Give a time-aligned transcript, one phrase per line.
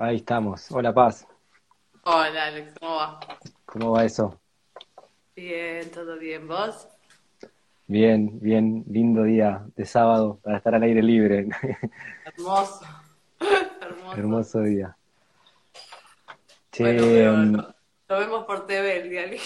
[0.00, 0.68] Ahí estamos.
[0.72, 1.26] Hola, Paz.
[2.04, 3.20] Hola, Alex, ¿cómo va?
[3.64, 4.40] ¿Cómo va eso?
[5.34, 6.46] Bien, todo bien.
[6.46, 6.86] ¿Vos?
[7.86, 8.84] Bien, bien.
[8.88, 11.48] Lindo día de sábado para estar al aire libre.
[12.24, 12.86] Hermoso.
[13.80, 14.16] Hermoso.
[14.18, 14.96] Hermoso día.
[16.72, 17.74] Che, Bueno, pero lo,
[18.08, 19.42] lo vemos por TV el día libre.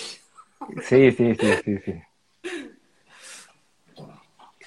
[0.82, 2.02] sí, sí, sí, sí, sí.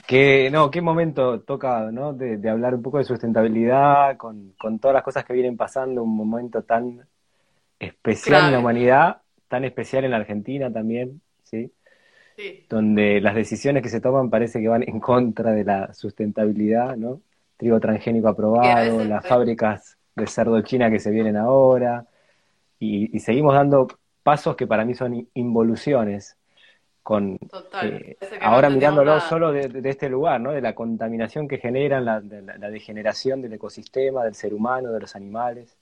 [0.07, 2.13] Qué, no, qué momento toca, ¿no?
[2.13, 6.03] De, de hablar un poco de sustentabilidad con, con todas las cosas que vienen pasando,
[6.03, 7.07] un momento tan
[7.79, 11.73] especial en la humanidad, tan especial en la Argentina también, ¿sí?
[12.35, 16.97] Sí, donde las decisiones que se toman parece que van en contra de la sustentabilidad,
[16.97, 17.21] ¿no?
[17.57, 22.07] Trigo transgénico aprobado, las fábricas de cerdo china que se vienen ahora,
[22.79, 23.87] y, y seguimos dando
[24.23, 26.37] pasos que para mí son in- involuciones,
[27.07, 27.87] con total.
[27.87, 29.29] eh, ahora mirándolo nada.
[29.29, 30.51] solo de, de este lugar, ¿no?
[30.51, 34.91] De la contaminación que generan, la, de la- la degeneración del ecosistema, del ser humano,
[34.91, 35.77] de los animales.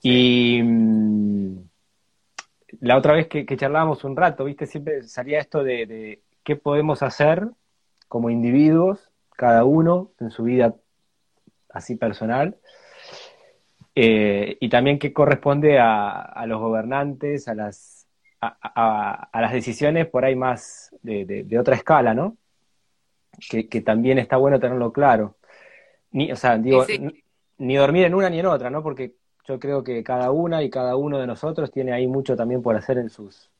[0.00, 1.58] Y mm,
[2.80, 4.66] la otra vez que, que charlábamos un rato, ¿viste?
[4.66, 7.46] Siempre salía esto de, de qué podemos hacer
[8.08, 10.76] como individuos, cada uno en su vida
[11.68, 12.56] así personal,
[13.94, 18.03] eh, y también qué corresponde a, a los gobernantes, a las,
[18.46, 22.36] a, a- a las decisiones por ahí más de, de- de otra escala, ¿no?
[23.50, 25.36] Que, que también está bueno tenerlo claro.
[26.12, 27.00] Ni, o sea, digo, sí,
[27.58, 28.82] ni dormir en una ni en otra, ¿no?
[28.82, 29.14] Porque
[29.46, 32.76] yo creo que cada una y cada uno de nosotros tiene ahí mucho también por
[32.76, 33.50] hacer en sus,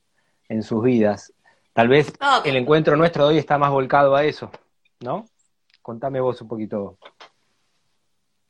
[0.49, 1.33] en sus vidas.
[1.73, 4.49] Tal vez no, el encuentro nuestro de hoy está más volcado a eso,
[5.01, 5.25] ¿no?
[5.81, 6.97] Contame vos un poquito.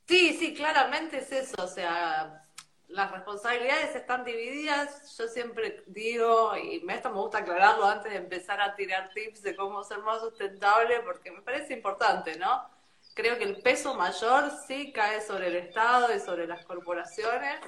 [0.06, 1.54] sí, sí, claramente es eso.
[1.62, 2.42] O sea,
[2.88, 5.16] las responsabilidades están divididas.
[5.16, 9.56] Yo siempre digo, y esto me gusta aclararlo antes de empezar a tirar tips de
[9.56, 12.68] cómo ser más sustentable, porque me parece importante, ¿no?
[13.14, 17.60] Creo que el peso mayor sí cae sobre el Estado y sobre las corporaciones,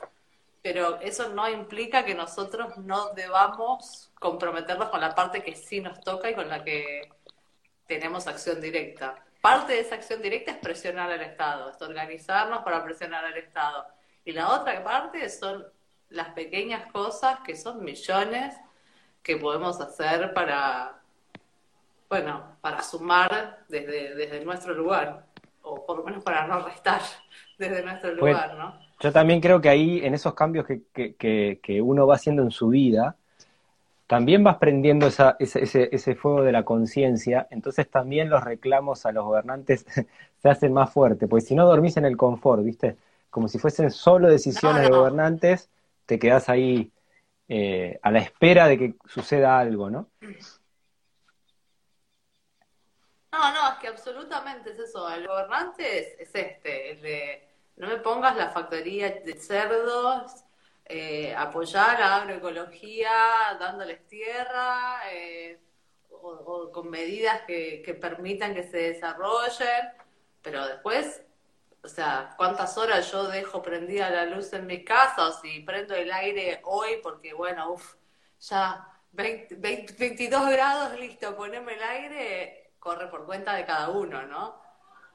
[0.62, 6.00] pero eso no implica que nosotros no debamos comprometernos con la parte que sí nos
[6.00, 7.10] toca y con la que
[7.86, 9.24] tenemos acción directa.
[9.40, 13.86] Parte de esa acción directa es presionar al Estado, es organizarnos para presionar al Estado.
[14.28, 15.64] Y la otra parte son
[16.10, 18.54] las pequeñas cosas que son millones
[19.22, 21.00] que podemos hacer para,
[22.10, 25.24] bueno, para sumar desde, desde nuestro lugar,
[25.62, 27.00] o por lo menos para no restar
[27.58, 28.78] desde nuestro Pues lugar, ¿no?
[29.00, 32.42] yo también creo que ahí, en esos cambios que, que, que, que uno va haciendo
[32.42, 33.16] en su vida,
[34.06, 39.06] también vas prendiendo esa, ese, ese, ese fuego de la conciencia, entonces también los reclamos
[39.06, 39.86] a los gobernantes
[40.42, 42.98] se hacen más fuertes, porque si no dormís en el confort, ¿viste?
[43.30, 45.70] Como si fuesen solo No, decisiones de gobernantes,
[46.06, 46.92] te quedás ahí
[47.48, 50.10] eh, a la espera de que suceda algo, ¿no?
[53.32, 55.08] No, no, es que absolutamente es eso.
[55.10, 60.44] El gobernante es, es este, el de no me pongas la factoría de cerdos,
[60.84, 63.10] eh, apoyar la agroecología
[63.60, 65.60] dándoles tierra, eh,
[66.10, 69.92] o, o con medidas que, que permitan que se desarrollen,
[70.42, 71.22] pero después,
[71.88, 75.94] o sea, ¿cuántas horas yo dejo prendida la luz en mi casa o si prendo
[75.94, 77.94] el aire hoy porque, bueno, uff,
[78.40, 84.26] ya 20, 20, 22 grados, listo, poneme el aire, corre por cuenta de cada uno,
[84.26, 84.60] ¿no?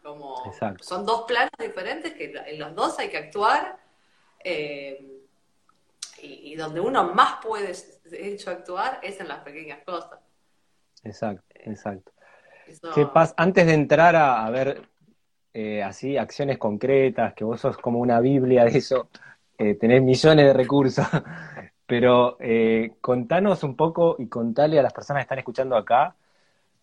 [0.01, 0.83] Como Exacto.
[0.83, 3.77] son dos planos diferentes que en los dos hay que actuar
[4.43, 5.21] eh,
[6.23, 7.71] y, y donde uno más puede,
[8.05, 10.19] de hecho, actuar es en las pequeñas cosas.
[11.03, 12.11] Exacto, exacto.
[12.65, 14.89] Eso, Che, Paz, antes de entrar a, a ver
[15.53, 19.09] eh, así acciones concretas, que vos sos como una Biblia de eso,
[19.57, 21.05] eh, tenés millones de recursos,
[21.85, 26.15] pero eh, contanos un poco y contale a las personas que están escuchando acá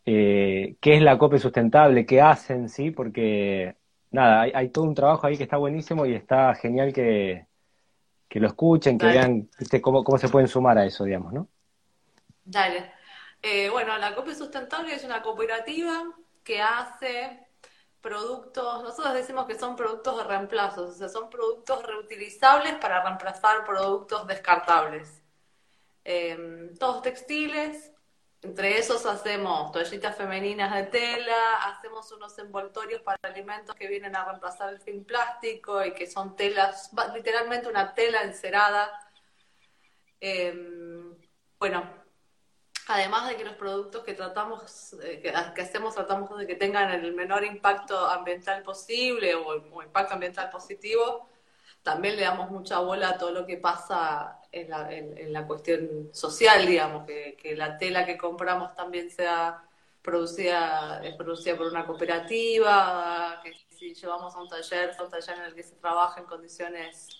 [0.05, 2.91] qué es la COPE sustentable, qué hacen, ¿sí?
[2.91, 3.77] Porque
[4.11, 7.47] nada, hay, hay todo un trabajo ahí que está buenísimo y está genial que,
[8.29, 9.19] que lo escuchen, que dale.
[9.21, 11.49] vean, viste, cómo, cómo se pueden sumar a eso, digamos, ¿no?
[12.45, 12.93] Dale.
[13.71, 16.03] Bueno, la Cope Sustentable es una cooperativa
[16.43, 17.50] que hace
[18.01, 23.65] productos, nosotros decimos que son productos de reemplazo, o sea, son productos reutilizables para reemplazar
[23.65, 25.23] productos descartables.
[26.05, 27.93] Eh, todos textiles,
[28.43, 34.25] entre esos hacemos toallitas femeninas de tela, hacemos unos envoltorios para alimentos que vienen a
[34.25, 38.91] reemplazar el film plástico y que son telas, literalmente una tela encerada.
[40.21, 40.55] Eh,
[41.59, 42.00] bueno,
[42.95, 46.91] además de que los productos que tratamos, eh, que, que hacemos, tratamos de que tengan
[46.91, 51.29] el menor impacto ambiental posible o, impacto ambiental positivo,
[51.83, 56.11] también le damos mucha bola a todo lo que pasa en la, en, la cuestión
[56.13, 59.63] social, digamos, que, la tela que compramos también sea
[60.03, 65.39] producida, es producida por una cooperativa, que si llevamos a un taller, a un taller
[65.39, 67.20] en el que se trabaja en condiciones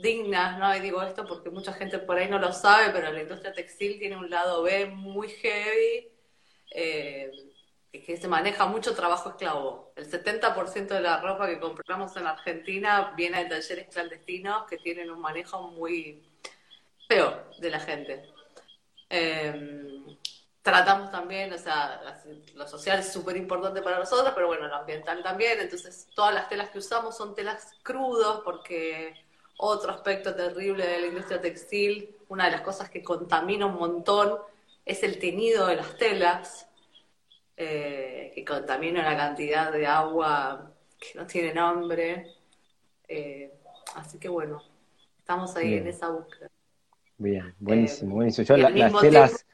[0.00, 0.74] dignas, ¿no?
[0.74, 3.98] Y digo esto porque mucha gente por ahí no lo sabe, pero la industria textil
[3.98, 6.08] tiene un lado B muy heavy,
[6.72, 7.30] eh,
[7.92, 9.92] que se maneja mucho trabajo esclavo.
[9.96, 15.10] El 70% de la ropa que compramos en Argentina viene de talleres clandestinos que tienen
[15.10, 16.22] un manejo muy
[17.08, 18.30] feo de la gente.
[19.08, 20.16] Eh,
[20.62, 22.00] tratamos también, o sea,
[22.54, 25.58] lo social es súper importante para nosotros, pero bueno, lo ambiental también.
[25.60, 29.14] Entonces, todas las telas que usamos son telas crudos porque
[29.62, 34.38] otro aspecto terrible de la industria textil, una de las cosas que contamina un montón
[34.86, 36.66] es el teñido de las telas,
[37.56, 42.34] eh, que contamina una cantidad de agua que no tiene nombre.
[43.06, 43.52] Eh,
[43.96, 44.62] así que bueno,
[45.18, 46.48] estamos ahí en esa búsqueda.
[47.18, 48.46] Bien, buenísimo, eh, buenísimo.
[48.46, 49.46] Yo las telas,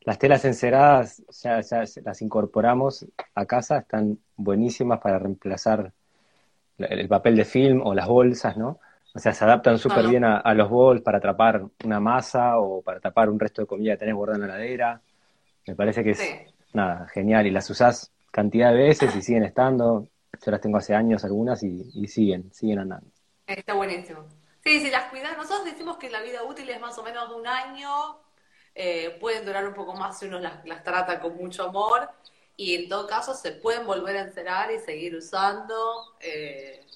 [0.00, 3.04] las telas enceradas ya, ya, las incorporamos
[3.34, 5.92] a casa, están buenísimas para reemplazar
[6.78, 8.80] el papel de film o las bolsas, ¿no?
[9.14, 12.98] O sea, se adaptan súper bien a, los bols para atrapar una masa o para
[12.98, 15.02] tapar un resto de comida que tenés guardada en la heladera.
[15.66, 16.20] Me parece que es,
[16.72, 17.46] nada, genial.
[17.46, 20.08] Y las usás cantidad de veces y siguen estando.
[20.44, 23.06] Yo las tengo hace años algunas y, siguen, siguen andando.
[23.46, 24.24] Está buenísimo.
[24.64, 27.34] Sí, si las cuidas, nosotros decimos que la vida útil es más o menos de
[27.34, 27.90] un año.
[28.74, 32.08] Eh, pueden durar un poco más si uno las, las trata con mucho amor.
[32.56, 36.14] Y en todo caso se pueden volver a encerar y seguir usando.
[36.20, 36.86] Eh,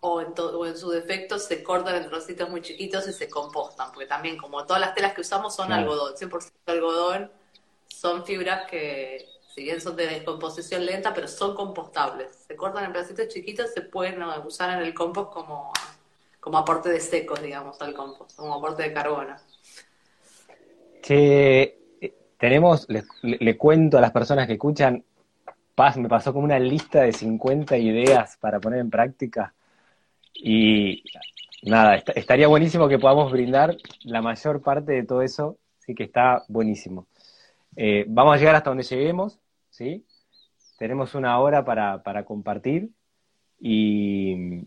[0.00, 3.90] o en, o en su defecto se cortan en trocitos muy chiquitos y se compostan,
[3.92, 7.30] porque también como todas las telas que usamos son algodón, 100% algodón,
[7.88, 9.26] son fibras que
[9.56, 12.44] si bien son de descomposición lenta, pero son compostables.
[12.46, 15.72] Se cortan en pedacitos chiquitos, se pueden usar en el compost como,
[16.40, 19.34] como aporte de secos, digamos, al compost, como aporte de carbono.
[21.02, 25.02] Que eh, tenemos, le, le cuento a las personas que escuchan,
[25.74, 29.54] Paz, me pasó como una lista de 50 ideas para poner en práctica
[30.42, 31.02] y
[31.62, 36.44] nada, estaría buenísimo que podamos brindar la mayor parte de todo eso, sí que está
[36.48, 37.06] buenísimo.
[37.76, 39.38] Eh, vamos a llegar hasta donde lleguemos,
[39.70, 40.06] ¿sí?
[40.78, 42.90] Tenemos una hora para, compartir
[43.58, 44.62] y,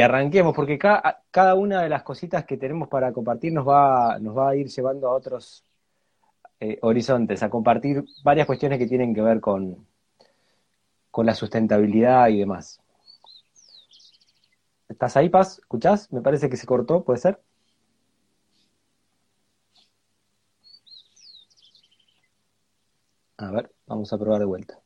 [0.00, 4.50] arranquemos, porque cada una de las cositas que tenemos para compartir nos va, nos va
[4.50, 5.64] a ir llevando a otros
[6.60, 9.86] eh, horizontes, a compartir varias cuestiones que tienen que ver con,
[11.10, 12.80] con la sustentabilidad y demás.
[14.94, 15.58] ¿Estás ahí, Paz?
[15.58, 16.10] ¿Escuchás?
[16.12, 17.40] Me parece que se cortó, ¿puede ser?
[23.38, 24.82] A ver, vamos a probar de vuelta.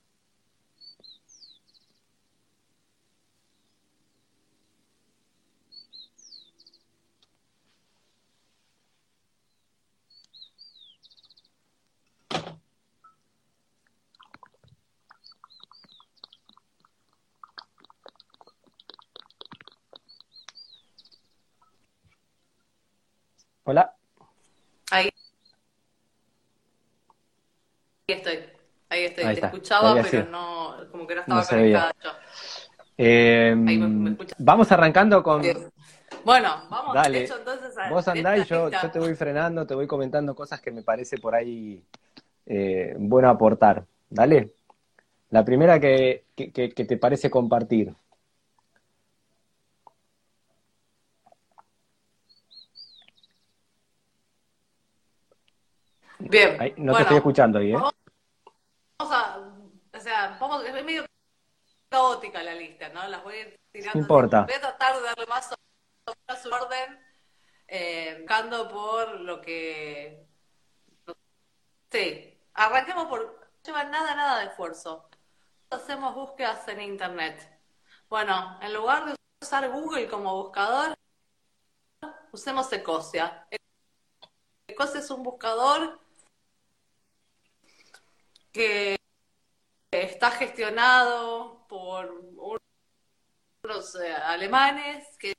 [23.68, 23.94] Hola.
[24.90, 25.10] Ahí.
[28.06, 28.38] estoy.
[28.88, 29.34] Ahí estoy.
[29.34, 32.10] Te escuchaba, pero no, como que no estaba conectada yo.
[32.96, 35.42] Em, vamos arrancando con.
[36.24, 36.94] Bueno, vamos.
[36.94, 37.24] Dale.
[37.24, 37.90] Hecho, entonces, a...
[37.90, 41.18] Vos andá y yo, yo, te voy frenando, te voy comentando cosas que me parece
[41.18, 41.84] por ahí
[42.46, 43.84] eh, bueno aportar.
[44.08, 44.54] Dale.
[45.28, 47.92] La primera que, que, que te parece compartir.
[56.18, 56.74] Bien.
[56.78, 57.78] no te estoy escuchando ahí, ¿eh?
[58.98, 59.38] Vamos a,
[59.94, 61.04] o sea, vamos, es medio
[61.88, 63.06] caótica la lista, ¿no?
[63.08, 63.94] Las voy a ir tirando.
[63.94, 64.42] No importa.
[64.42, 65.54] Voy a tratar de darle más
[66.26, 66.98] a su orden,
[67.66, 70.26] eh, buscando por lo que...
[71.90, 73.38] Sí, arranquemos por...
[73.68, 75.08] No lleva nada, nada de esfuerzo.
[75.70, 77.60] Hacemos búsquedas en Internet.
[78.08, 80.94] Bueno, en lugar de usar Google como buscador,
[82.32, 83.46] usemos Ecosia.
[84.66, 86.00] Ecosia es un buscador
[88.58, 88.98] que
[89.92, 92.10] está gestionado por
[93.62, 95.32] unos eh, alemanes que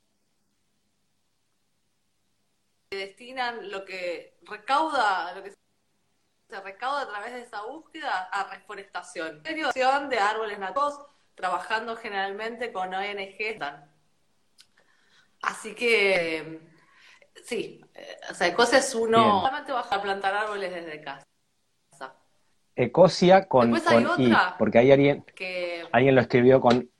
[2.90, 9.42] destinan lo que recauda, lo que se recauda a través de esa búsqueda a reforestación.
[9.42, 10.98] de árboles nativos,
[11.34, 13.58] trabajando generalmente con ONG.
[15.42, 16.58] Así que,
[17.44, 21.29] sí, eh, o sea, cosa es uno, solamente baja a plantar árboles desde casa.
[22.82, 25.22] Ecosia con, I, porque hay alguien,
[25.92, 26.90] alguien lo escribió con,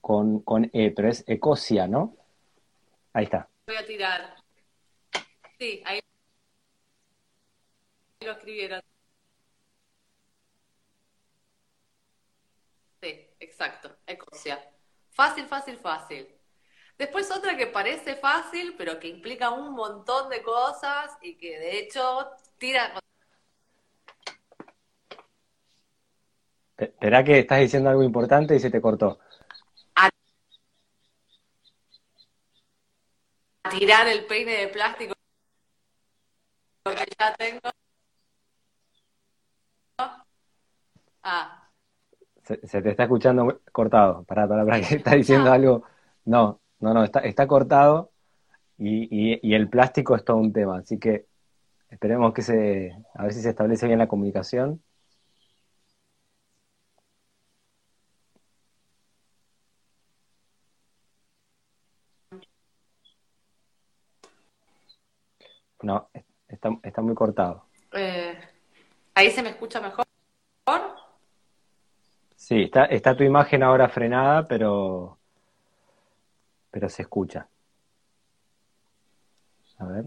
[0.00, 2.16] con, con E, pero es Ecosia, ¿no?
[3.12, 3.46] Ahí está.
[3.66, 4.36] Voy a tirar.
[5.58, 6.00] Sí, ahí
[8.20, 8.80] lo escribieron.
[13.02, 13.26] Sí.
[13.38, 14.66] exacto, ecosia.
[15.10, 16.26] Fácil, fácil, fácil.
[16.96, 21.80] Después otra que parece fácil, pero que implica un montón de cosas y que de
[21.80, 22.98] hecho tira...
[26.78, 29.18] Espera que estás diciendo algo importante y se te cortó.
[29.96, 30.08] A
[33.70, 35.14] tirar el peine de plástico
[36.84, 37.60] que ya tengo.
[41.22, 41.68] Ah.
[42.44, 44.24] Se, te está escuchando cortado.
[44.24, 45.82] Pará, pará, pará, que está diciendo algo.
[46.24, 48.12] No, no, no, está, está cortado
[48.78, 50.78] y, y, el plástico es todo un tema.
[50.78, 51.26] Así que
[51.90, 54.82] esperemos que se, a ver si se establece bien la comunicación.
[65.82, 66.10] No,
[66.48, 67.66] está, está muy cortado.
[67.92, 68.38] Eh,
[69.14, 70.04] ¿Ahí se me escucha mejor?
[72.34, 75.18] Sí, está, está tu imagen ahora frenada, pero,
[76.70, 77.48] pero se escucha.
[79.78, 80.04] A ver.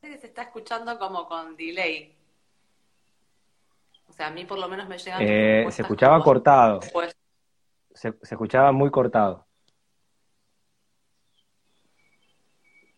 [0.00, 2.16] Se está escuchando como con delay.
[4.08, 5.18] O sea, a mí por lo menos me llega.
[5.20, 6.80] Eh, se escuchaba cortado.
[6.82, 9.46] Se, se escuchaba muy cortado.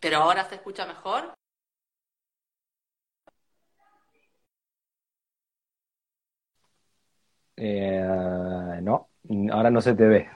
[0.04, 1.32] ¿Pero ahora se escucha mejor?
[7.56, 9.08] Eh, no,
[9.50, 10.28] ahora no se te ve.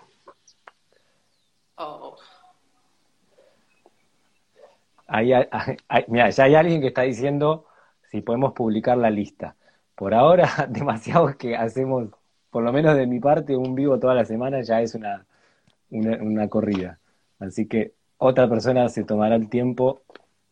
[1.77, 2.17] Oh.
[6.09, 7.67] mira, ya hay alguien que está diciendo
[8.11, 9.55] si podemos publicar la lista.
[9.95, 12.09] Por ahora, demasiado que hacemos,
[12.49, 15.27] por lo menos de mi parte, un vivo toda la semana ya es una,
[15.91, 17.01] una, corrida.
[17.39, 20.03] Así que otra persona se tomará el tiempo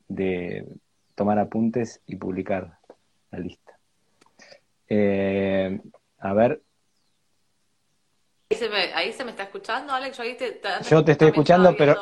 [0.09, 0.67] de
[1.15, 2.79] tomar apuntes y publicar
[3.31, 3.79] la lista.
[4.89, 5.81] Eh,
[6.19, 6.63] a ver.
[8.49, 10.17] Ahí se me, está escuchando, Alex.
[10.89, 11.97] Yo, te, estoy escuchando, pero,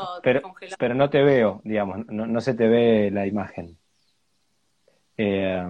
[0.79, 3.79] pero, no te veo, digamos, no, se te ve la imagen.
[5.17, 5.65] Eh,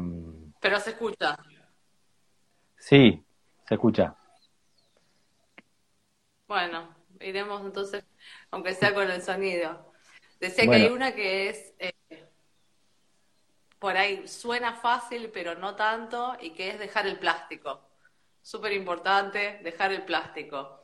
[0.61, 1.39] pero se escucha.
[2.77, 3.25] Sí,
[3.69, 4.17] se escucha.
[6.49, 6.89] Bueno,
[7.21, 8.05] iremos entonces,
[8.51, 9.93] aunque sea con el sonido.
[10.41, 11.93] Decía que hay una que es, eh,
[13.79, 17.81] por ahí suena fácil, pero no tanto, y que es dejar el plástico
[18.45, 20.83] súper importante, dejar el plástico.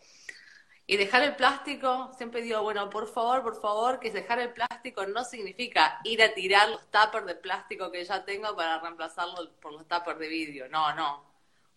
[0.86, 5.06] Y dejar el plástico, siempre digo, bueno, por favor, por favor, que dejar el plástico
[5.06, 9.72] no significa ir a tirar los tuppers de plástico que ya tengo para reemplazarlo por
[9.72, 10.68] los tuppers de vidrio.
[10.68, 11.30] No, no.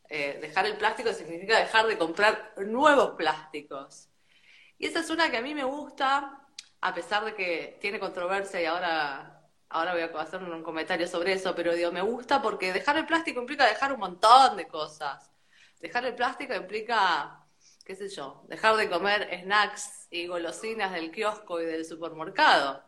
[0.10, 4.10] Eh, dejar el plástico significa dejar de comprar nuevos plásticos.
[4.84, 6.46] Y esa es una que a mí me gusta,
[6.82, 11.32] a pesar de que tiene controversia y ahora, ahora voy a hacer un comentario sobre
[11.32, 15.32] eso, pero digo, me gusta porque dejar el plástico implica dejar un montón de cosas
[15.80, 17.46] Dejar el plástico implica,
[17.86, 22.84] qué sé yo, dejar de comer snacks y golosinas del kiosco y del supermercado.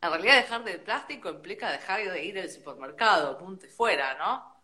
[0.00, 4.62] En realidad dejar del plástico implica dejar de ir al supermercado, punto y fuera, ¿no?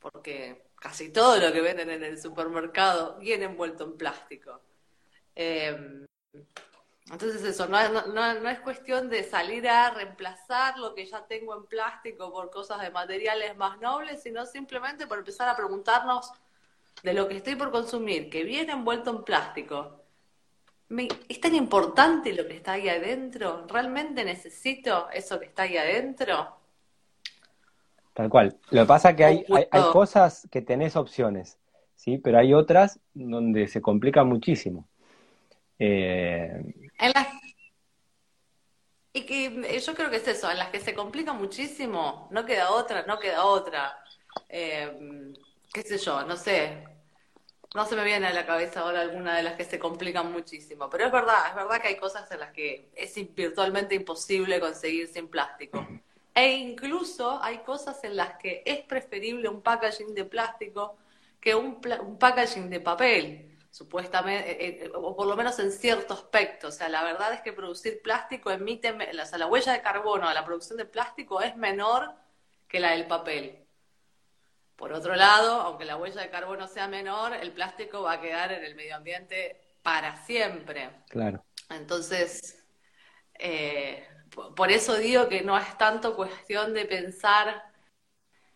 [0.00, 4.60] Porque casi todo lo que venden en el supermercado viene envuelto en plástico.
[5.36, 6.05] Em,
[7.10, 11.56] entonces eso, no, no, no, es cuestión de salir a reemplazar lo que ya tengo
[11.56, 16.32] en plástico por cosas de materiales más nobles, sino simplemente por empezar a preguntarnos
[17.04, 20.02] de lo que estoy por consumir, que viene envuelto en plástico,
[21.28, 23.66] ¿es tan importante lo que está ahí adentro?
[23.68, 26.56] ¿Realmente necesito eso que está ahí adentro?
[28.14, 28.56] Tal cual.
[28.70, 31.58] Lo que pasa es que hay, hay, cosas que tenés opciones,
[31.94, 32.18] ¿sí?
[32.18, 34.88] Pero hay otras donde se complica muchísimo.
[35.78, 36.62] Eh,
[36.98, 37.28] en las...
[39.12, 42.70] Y que yo creo que es eso, en las que se complica muchísimo, no queda
[42.70, 43.98] otra, no queda otra.
[44.48, 45.32] Eh,
[45.72, 46.84] qué sé yo, no sé.
[47.74, 50.88] No se me viene a la cabeza ahora alguna de las que se complican muchísimo,
[50.88, 55.08] pero es verdad, es verdad que hay cosas en las que es virtualmente imposible conseguir
[55.08, 55.86] sin plástico.
[56.34, 60.96] E incluso hay cosas en las que es preferible un packaging de plástico
[61.40, 66.14] que un, un packaging de papel, supuestamente, eh, eh, o por lo menos en cierto
[66.14, 66.68] aspecto.
[66.68, 70.28] O sea, la verdad es que producir plástico emite, o sea, la huella de carbono
[70.28, 72.10] de la producción de plástico es menor
[72.66, 73.66] que la del papel.
[74.76, 78.50] Por otro lado, aunque la huella de carbono sea menor, el plástico va a quedar
[78.50, 80.88] en el medio ambiente para siempre.
[81.10, 81.44] Claro.
[81.68, 82.64] Entonces,
[83.38, 84.08] eh,
[84.56, 87.62] por eso digo que no es tanto cuestión de pensar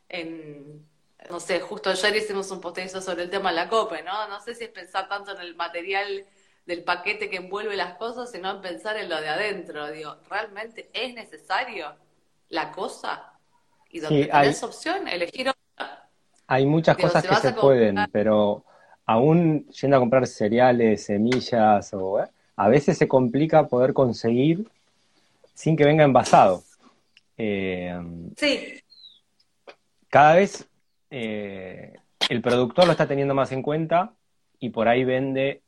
[0.09, 0.90] en,
[1.29, 4.29] no sé, justo ayer hicimos un posteo sobre el tema de la COPE, ¿no?
[4.29, 6.25] No sé si es pensar tanto en el material
[6.67, 9.91] del paquete que envuelve las cosas, sino en pensar en lo de adentro.
[9.91, 11.95] Digo, ¿realmente es necesario
[12.49, 13.33] la cosa?
[13.91, 15.53] Y donde sí, tenés opción, elegir
[16.51, 18.65] hay muchas cosas que se pueden, pero
[19.07, 22.27] aún yendo a comprar cereales, semillas, o, ¿eh?
[22.57, 24.69] a veces se complica poder conseguir
[25.55, 26.65] sin que venga envasado.
[27.39, 27.97] Eh,
[28.37, 28.83] sí.
[30.09, 30.69] Cada vez
[31.11, 31.95] eh,
[32.29, 34.13] el productor lo está teniendo más en cuenta
[34.59, 35.63] y por ahí vende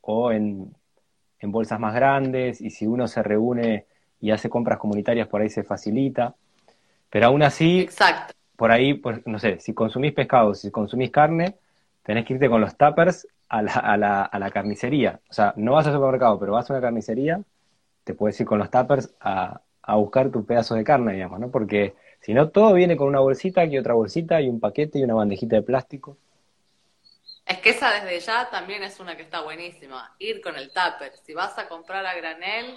[0.00, 0.74] o en,
[1.40, 3.86] en bolsas más grandes y si uno se reúne
[4.20, 6.34] y hace compras comunitarias por ahí se facilita.
[7.10, 8.34] Pero aún así, Exacto.
[8.56, 11.56] por ahí, no sé, si consumís pescado, si consumís carne,
[12.02, 15.20] tenés que irte con los tuppers a la, a la, a la carnicería.
[15.28, 17.40] O sea, no vas al supermercado, pero vas a una carnicería,
[18.04, 21.50] te puedes ir con los tuppers a, a buscar tu pedazo de carne, digamos, ¿no?
[21.50, 25.04] Porque si no, todo viene con una bolsita, aquí otra bolsita, y un paquete y
[25.04, 26.16] una bandejita de plástico.
[27.44, 30.14] Es que esa desde ya también es una que está buenísima.
[30.18, 31.12] Ir con el tupper.
[31.22, 32.76] Si vas a comprar a granel,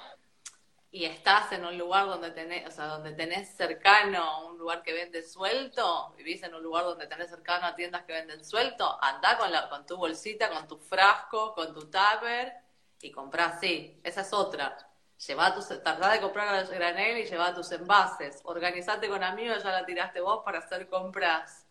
[0.91, 4.93] y estás en un lugar donde tenés, o sea, donde tenés cercano un lugar que
[4.93, 9.37] vende suelto, vivís en un lugar donde tenés cercano a tiendas que venden suelto, anda
[9.37, 12.53] con, la, con tu bolsita, con tu frasco, con tu tupper
[13.01, 13.99] y comprá así.
[14.03, 14.88] Esa es otra.
[15.27, 18.39] Lleva tus, tardá de comprar granel y lleva tus envases.
[18.43, 21.65] Organizate con amigos, ya la tiraste vos para hacer compras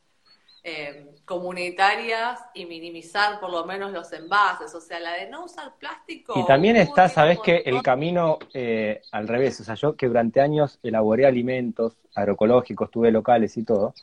[0.64, 5.73] eh, comunitarias y minimizar por lo menos los envases, o sea, la de no usar
[5.78, 6.35] plástico.
[6.37, 10.40] Y también está, sabes que el camino eh, al revés, o sea, yo que durante
[10.40, 13.95] años elaboré alimentos agroecológicos, tuve locales y todo,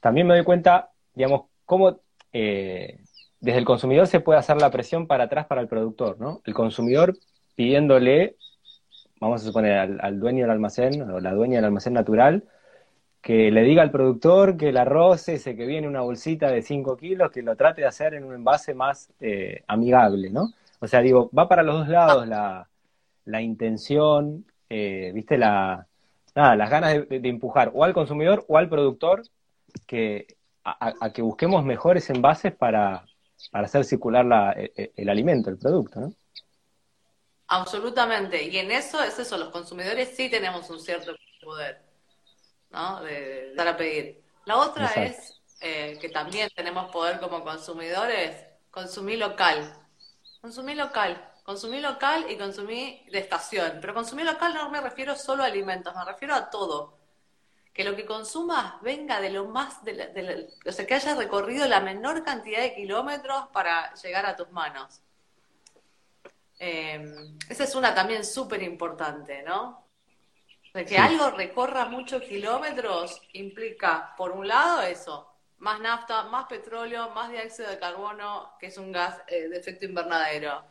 [0.00, 2.00] también me doy cuenta, digamos, cómo
[2.32, 2.98] eh,
[3.40, 6.42] desde el consumidor se puede hacer la presión para atrás para el productor, ¿no?
[6.44, 7.16] El consumidor
[7.54, 8.36] pidiéndole,
[9.20, 12.44] vamos a suponer, al, dueño del almacén o la dueña del almacén natural,
[13.20, 16.62] que le diga al productor que el arroz ese que viene en una bolsita de
[16.62, 20.52] 5 kilos, que lo trate de hacer en un envase más eh, amigable, ¿no?
[20.80, 22.68] O sea, digo, va para los dos lados la,
[23.24, 25.86] la intención, eh, viste, la,
[26.34, 29.22] nada, las ganas de, empujar o al consumidor o al productor
[29.86, 30.26] que,
[30.64, 33.06] a, que busquemos mejores envases para,
[33.50, 36.12] para hacer circular la, el, el, alimento, el producto, ¿no?
[37.60, 38.42] Absolutamente.
[38.42, 41.80] Y en eso es eso, los consumidores sí tenemos un cierto poder.
[42.70, 43.00] ¿no?
[43.02, 44.24] De, dar a pedir.
[44.44, 45.02] La otra Exacto.
[45.02, 48.36] es eh, que también tenemos poder como consumidores,
[48.70, 49.72] consumir local.
[50.40, 51.30] Consumir local.
[51.44, 53.78] Consumir local y consumir de estación.
[53.80, 56.98] Pero consumir local no me refiero solo a alimentos, me refiero a todo.
[57.72, 60.34] Que lo que consumas venga de lo más, de la, de la,
[60.66, 65.00] o sea, que haya recorrido la menor cantidad de kilómetros para llegar a tus manos.
[66.58, 67.14] Eh,
[67.48, 69.84] esa es una también súper importante, ¿no?
[70.72, 70.96] De que sí.
[70.96, 77.70] algo recorra muchos kilómetros implica, por un lado, eso, más nafta, más petróleo, más dióxido
[77.70, 80.64] de carbono, que es un gas eh, de efecto invernadero.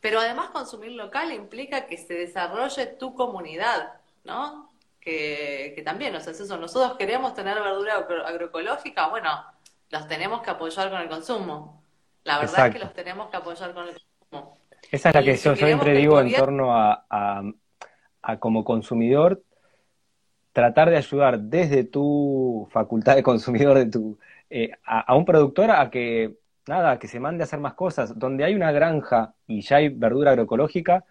[0.00, 4.70] Pero además consumir local implica que se desarrolle tu comunidad, ¿no?
[5.00, 9.44] Que, que también, o sea, es eso, nosotros queremos tener verdura agro agroecológica, bueno,
[9.90, 11.82] los tenemos que apoyar con el consumo.
[12.24, 12.66] La verdad Exacto.
[12.66, 14.15] es que los tenemos que apoyar con el consumo.
[14.90, 17.42] Esa es la que yo si siempre digo en torno a, a
[18.26, 19.42] a como consumidor
[20.52, 24.18] tratar de ayudar desde tu facultad de consumidor, de tu,
[24.50, 28.18] eh, a, a, un productor a que, nada, que se mande a hacer más cosas.
[28.18, 31.04] Donde hay una granja y ya hay verdura agroecológica,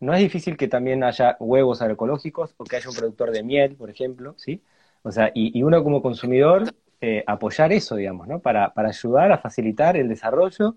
[0.00, 3.76] no es difícil que también haya huevos agroecológicos o que haya un productor de miel,
[3.76, 4.62] por ejemplo, ¿sí?
[5.02, 6.64] O sea, y, y uno como consumidor
[7.00, 8.40] eh, apoyar eso, digamos, ¿no?
[8.40, 10.76] Para, para ayudar a facilitar el desarrollo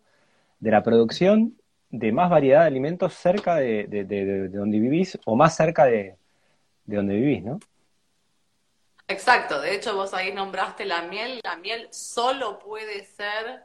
[0.60, 1.56] de la producción
[1.92, 5.86] de más variedad de alimentos cerca de, de, de, de donde vivís o más cerca
[5.86, 6.18] de,
[6.86, 7.60] donde vivís, ¿no?
[9.08, 13.62] Exacto, de hecho vos ahí nombraste la miel, la miel solo puede ser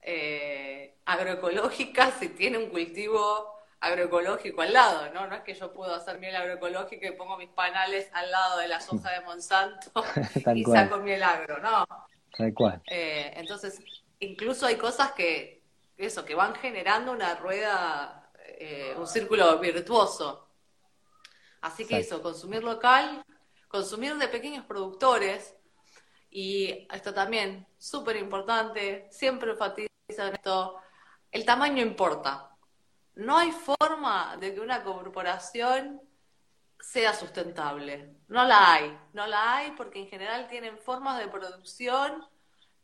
[0.00, 5.26] eh, agroecológica si tiene un cultivo agroecológico al lado, ¿no?
[5.26, 8.68] No es que yo puedo hacer miel agroecológica y pongo mis panales al lado de
[8.68, 9.92] la soja de Monsanto
[10.54, 10.88] y cual.
[10.88, 11.86] saco miel agro, ¿no?
[12.36, 12.82] Tal cual.
[12.86, 13.80] Eh, entonces,
[14.20, 15.57] incluso hay cosas que
[15.98, 20.48] eso, que van generando una rueda, eh, un círculo virtuoso.
[21.60, 23.24] Así que eso, consumir local,
[23.66, 25.56] consumir de pequeños productores,
[26.30, 30.76] y esto también, súper importante, siempre enfatizan esto,
[31.32, 32.50] el tamaño importa.
[33.16, 36.00] No hay forma de que una corporación
[36.80, 38.14] sea sustentable.
[38.28, 38.98] No la hay.
[39.12, 42.24] No la hay porque en general tienen formas de producción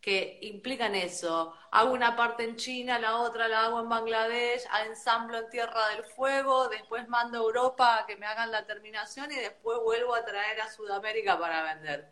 [0.05, 1.55] que implican eso.
[1.71, 6.05] Hago una parte en China, la otra la hago en Bangladesh, ensamblo en Tierra del
[6.05, 10.23] Fuego, después mando a Europa a que me hagan la terminación y después vuelvo a
[10.23, 12.07] traer a Sudamérica para vender.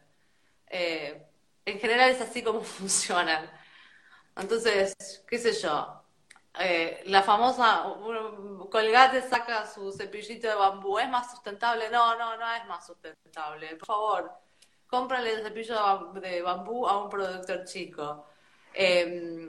[0.68, 1.22] Eh,
[1.66, 3.50] en general es así como funcionan.
[4.36, 4.96] Entonces,
[5.28, 6.02] qué sé yo,
[6.60, 7.84] eh, la famosa
[8.70, 11.90] Colgate saca su cepillito de bambú, ¿es más sustentable?
[11.90, 13.76] No, no, no es más sustentable.
[13.76, 14.32] Por favor,
[14.92, 18.26] cómprale el cepillo de bambú a un productor chico.
[18.74, 19.48] Eh,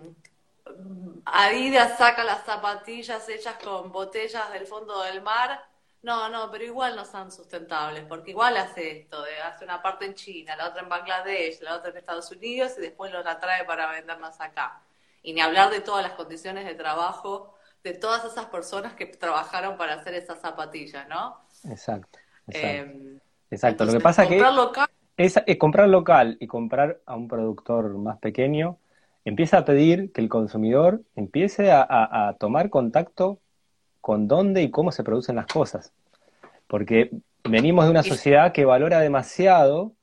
[1.26, 5.68] Adidas saca las zapatillas hechas con botellas del fondo del mar.
[6.02, 10.16] No, no, pero igual no son sustentables, porque igual hace esto, hace una parte en
[10.16, 13.92] China, la otra en Bangladesh, la otra en Estados Unidos y después lo trae para
[13.92, 14.82] vendernos acá.
[15.24, 17.54] Y ni hablar de todas las condiciones de trabajo
[17.84, 21.42] de todas esas personas que trabajaron para hacer esas zapatillas, ¿no?
[21.66, 22.18] Exacto.
[22.48, 23.84] Exacto.
[23.84, 24.42] Eh, lo que pasa que
[25.18, 28.78] es, es comprar local y comprar a un productor más pequeño
[29.26, 33.40] empieza a pedir que el consumidor empiece a, tomar contacto
[34.02, 35.94] con dónde y cómo se producen las cosas.
[36.68, 37.12] Porque
[37.44, 39.94] venimos de una sociedad que valora demasiado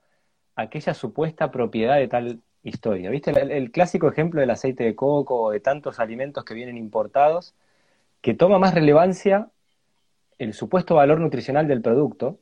[0.57, 3.11] aquella supuesta propiedad de tal historia.
[3.11, 3.31] ¿Viste?
[3.31, 7.55] El, clásico ejemplo del aceite de coco o de tantos alimentos que vienen importados,
[8.20, 9.49] que toma más relevancia
[10.38, 12.38] el supuesto valor nutricional del producto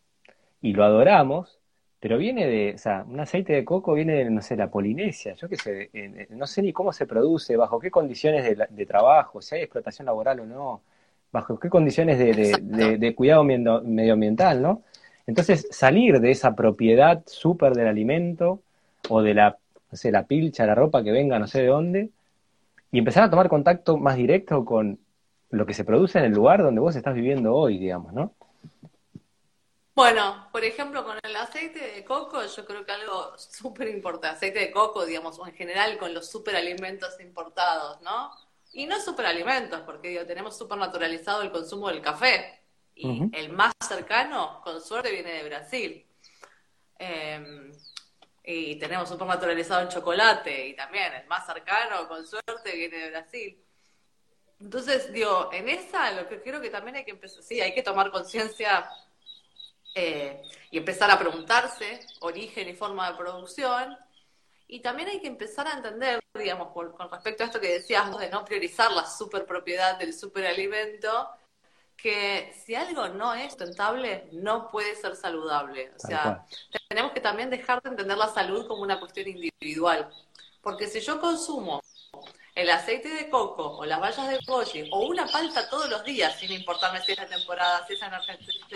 [0.61, 1.58] y lo adoramos
[2.01, 5.35] pero viene de, o sea, un aceite de coco viene de, no sé, la Polinesia,
[5.35, 5.91] yo qué sé,
[6.31, 10.41] no sé ni cómo se produce, bajo qué condiciones de, trabajo, si hay explotación laboral
[10.41, 10.83] o no,
[11.33, 14.83] bajo qué condiciones de, cuidado medioambiental, ¿no?
[15.27, 18.63] Entonces, salir de esa propiedad súper del alimento
[19.09, 19.59] o de la,
[19.91, 22.11] no sé, la pilcha, la ropa que venga no sé de dónde,
[22.93, 24.99] y empezar a tomar contacto más directo con
[25.51, 28.33] lo que se produce en el lugar donde vos estás viviendo hoy, digamos, ¿no?
[29.99, 34.61] Bueno, por ejemplo, con el aceite de coco, yo creo que algo súper importante, aceite
[34.61, 38.31] de coco, digamos, en general con los superalimentos importados, ¿no?
[38.73, 42.61] Y no superalimentos, porque digo, tenemos supernaturalizado el consumo del café.
[42.95, 46.07] Y el más cercano, con suerte, viene de Brasil.
[46.97, 47.73] Em,
[48.45, 53.65] y tenemos supernaturalizado el chocolate, y también el más cercano, con suerte, viene de Brasil.
[54.61, 57.83] Entonces, digo, en esa lo que creo que también hay que empezar, sí, hay que
[57.83, 58.89] tomar conciencia
[59.95, 63.97] eh, y empezar a preguntarse origen y forma de producción.
[64.67, 68.29] Y también hay que empezar a entender, digamos, con respecto a esto que decías de
[68.29, 71.31] no priorizar la superpropiedad del superalimento,
[71.97, 75.91] que si algo no es sustentable, no puede ser saludable.
[75.97, 76.47] O sea,
[76.89, 80.09] tenemos que también dejar de entender la salud como una cuestión individual.
[80.63, 81.83] Porque si yo consumo
[82.55, 86.39] el aceite de coco o las bayas de goji o una palta todos los días,
[86.39, 88.67] sin importarme si es de temporada, si es en Argentina,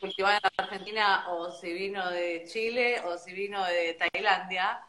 [0.00, 4.82] cultivada en Argentina o si vino de Chile o si vino de Tailandia,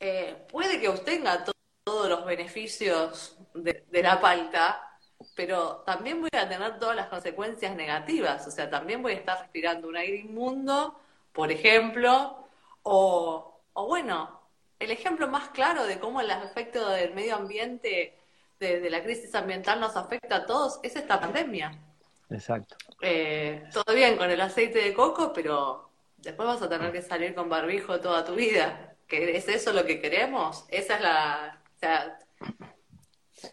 [0.00, 1.44] eh, puede que obtenga
[1.84, 4.98] todos los beneficios de, la palta,
[5.34, 8.46] pero también voy a tener todas las consecuencias negativas.
[8.46, 11.00] O sea, también voy a estar respirando un aire inmundo,
[11.32, 12.48] por ejemplo,
[12.82, 14.40] o, bueno,
[14.78, 18.18] el ejemplo más claro de cómo el efecto del medio ambiente,
[18.58, 21.87] de la crisis ambiental nos afecta a todos, es esta pandemia.
[22.30, 22.76] Exacto.
[23.00, 25.88] Eh, todo bien con el aceite de coco, pero
[26.18, 28.94] después vas a tener que salir con barbijo toda tu vida.
[29.06, 30.66] ¿Que ¿Es eso lo que queremos?
[30.68, 31.60] Esa es la...
[31.76, 32.18] O sea,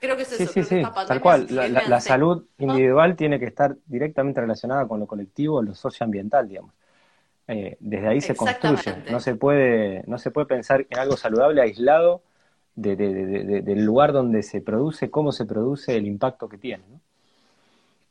[0.02, 0.52] creo que es eso.
[0.52, 1.48] Sí, sí, sí, tal cual.
[1.50, 6.74] La, salud individual tiene que estar directamente relacionada con lo colectivo, lo socioambiental, digamos.
[7.48, 9.04] Eh, desde ahí se construye.
[9.12, 12.24] No se puede, no se puede pensar en algo saludable aislado
[12.76, 16.84] del lugar donde se produce, cómo se produce, el impacto que tiene.
[16.90, 17.00] ¿no?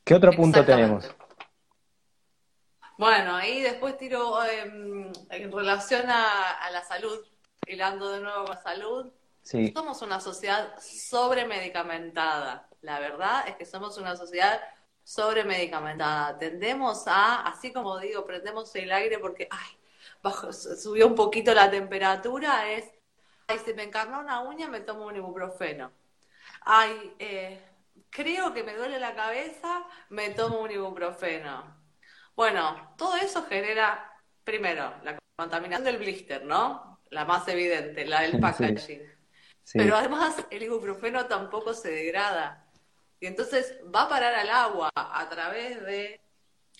[0.05, 1.09] ¿Qué otro punto tenemos?
[2.95, 7.25] Bueno, ahí después tiro em, en relación a, la salud,
[7.65, 9.11] hilando de nuevo con la salud.
[9.41, 9.73] Sí.
[9.75, 12.69] Somos una sociedad sobremedicamentada.
[12.81, 14.61] La verdad es que somos una sociedad
[15.03, 16.37] sobremedicamentada.
[16.37, 19.77] Tendemos a, así como digo, prendemos el aire porque, ay,
[20.21, 22.85] bajo, subió un poquito la temperatura, es,
[23.47, 25.91] ay, se me encarnó una uña, me tomo un ibuprofeno.
[26.61, 27.59] Ay, eh,
[28.09, 31.83] creo que me duele la cabeza, me tomo un ibuprofeno.
[32.35, 34.11] Bueno, todo eso genera,
[34.43, 37.01] primero, la contaminación del blister, ¿no?
[37.09, 39.01] La más evidente, la del packaging.
[39.73, 42.65] Pero además el ibuprofeno tampoco se degrada.
[43.19, 46.21] Y entonces va a parar al agua a través de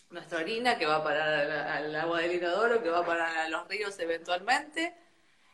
[0.10, 3.50] nuestra orina, que va a parar al, agua del inodoro, que va a parar a
[3.50, 4.96] los ríos eventualmente,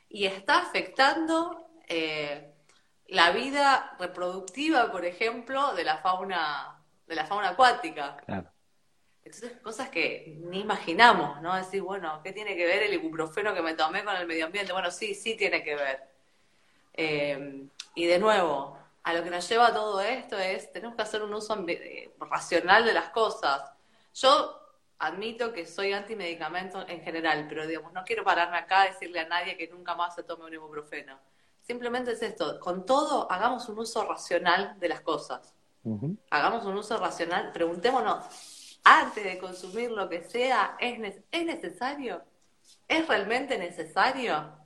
[0.09, 2.53] y está afectando eh,
[3.11, 8.15] la vida reproductiva, por ejemplo, de la fauna, de la fauna acuática.
[8.25, 8.49] Claro.
[9.21, 11.53] Entonces, cosas que ni imaginamos, ¿no?
[11.53, 14.71] Decir, bueno, ¿qué tiene que ver el ibuprofeno que me tomé con el medio ambiente?
[14.71, 16.03] Bueno, sí, sí tiene que ver.
[16.93, 21.21] Eh, y de nuevo, a lo que nos lleva todo esto es, tenemos que hacer
[21.21, 23.73] un uso eh, racional de las cosas.
[24.13, 24.57] Yo
[24.99, 29.27] admito que soy antimedicamento en general, pero digamos, no quiero pararme acá a decirle a
[29.27, 31.19] nadie que nunca más se tome un ibuprofeno
[31.61, 35.55] Simplemente es esto, con todo hagamos un uso racional de las cosas.
[36.29, 42.21] Hagamos un uso racional, preguntémonos, antes de consumir lo que sea, ¿es, ¿es necesario?
[42.87, 44.61] ¿Es realmente necesario?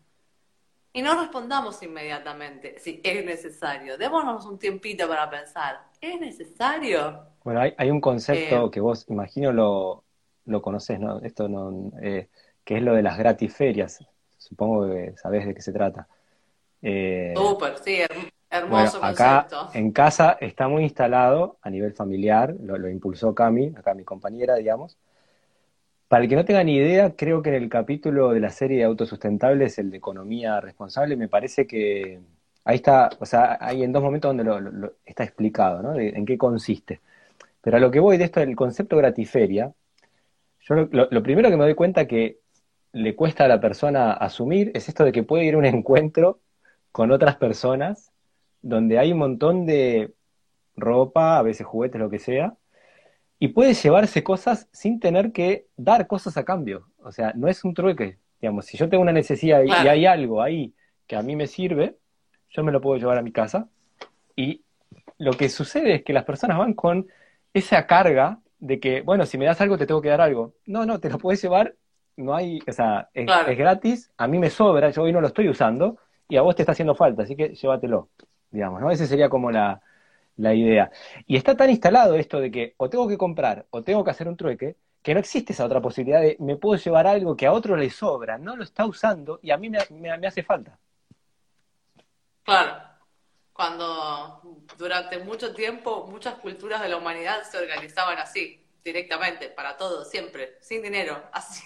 [0.95, 3.97] Y no respondamos inmediatamente si es necesario.
[3.97, 5.81] Démonos un tiempito para pensar.
[5.99, 7.25] ¿Es necesario?
[7.43, 10.05] Bueno, hay, un concepto eh, que vos, imagino, lo,
[10.45, 11.19] lo conocés, ¿no?
[11.19, 12.29] Esto no, eh,
[12.63, 14.05] que es lo de las gratiferias.
[14.38, 16.08] Supongo que sabés de qué se trata.
[16.88, 17.98] Eh, Súper, sí,
[18.48, 23.95] hermoso acá en casa está muy instalado a nivel familiar, lo, lo, impulsó Cami, acá
[23.95, 25.00] mi compañera, digamos.
[26.08, 28.78] Para el que no tenga ni idea, creo que en el capítulo de la serie
[28.78, 32.19] de autosustentables, el de economía responsable, me parece que
[32.63, 36.00] ahí está, o sea, hay en dos momentos donde lo, está explicado, ¿no?
[36.00, 37.02] en qué consiste.
[37.62, 39.74] Pero a lo que voy de esto, el concepto gratiferia,
[40.62, 42.41] yo lo, primero que me doy cuenta que
[42.91, 46.41] le cuesta a la persona asumir es esto de que puede ir a un encuentro
[46.95, 48.13] con otras personas
[48.62, 50.13] donde hay un montón de
[50.77, 52.55] ropa, a veces juguetes, lo que sea,
[53.38, 56.88] y puede llevarse cosas sin tener que dar cosas a cambio.
[56.99, 58.17] O sea, no es un trueque.
[58.39, 60.73] Digamos, si yo tengo una necesidad y hay algo ahí
[61.05, 61.97] que a mí me sirve,
[62.47, 63.67] yo me lo puedo llevar a mi casa.
[64.34, 64.63] Y
[65.17, 67.08] lo que sucede es que las personas van con
[67.53, 70.53] esa carga de que, bueno, si me das algo, te tengo que dar algo.
[70.65, 71.75] No, no, te lo puedes llevar,
[72.15, 73.25] no hay, o sea, es,
[73.58, 76.63] gratis, a mí me sobra, yo hoy no lo estoy usando, y a vos te
[76.63, 78.09] está haciendo falta, así que llévatelo,
[78.51, 78.91] digamos, ¿no?
[78.91, 79.81] Esa sería como la,
[80.38, 80.91] la idea.
[81.27, 84.27] Y está tan instalado esto de que o tengo que comprar o tengo que hacer
[84.27, 87.53] un trueque, que no existe esa otra posibilidad de me puedo llevar algo que a
[87.53, 90.77] otro le sobra, no lo está usando y a mí me, me hace falta.
[92.43, 92.95] Claro
[93.55, 94.41] cuando
[94.77, 100.57] durante mucho tiempo muchas culturas de la humanidad se organizaban así, directamente, para todo, siempre,
[100.59, 101.63] sin dinero, así.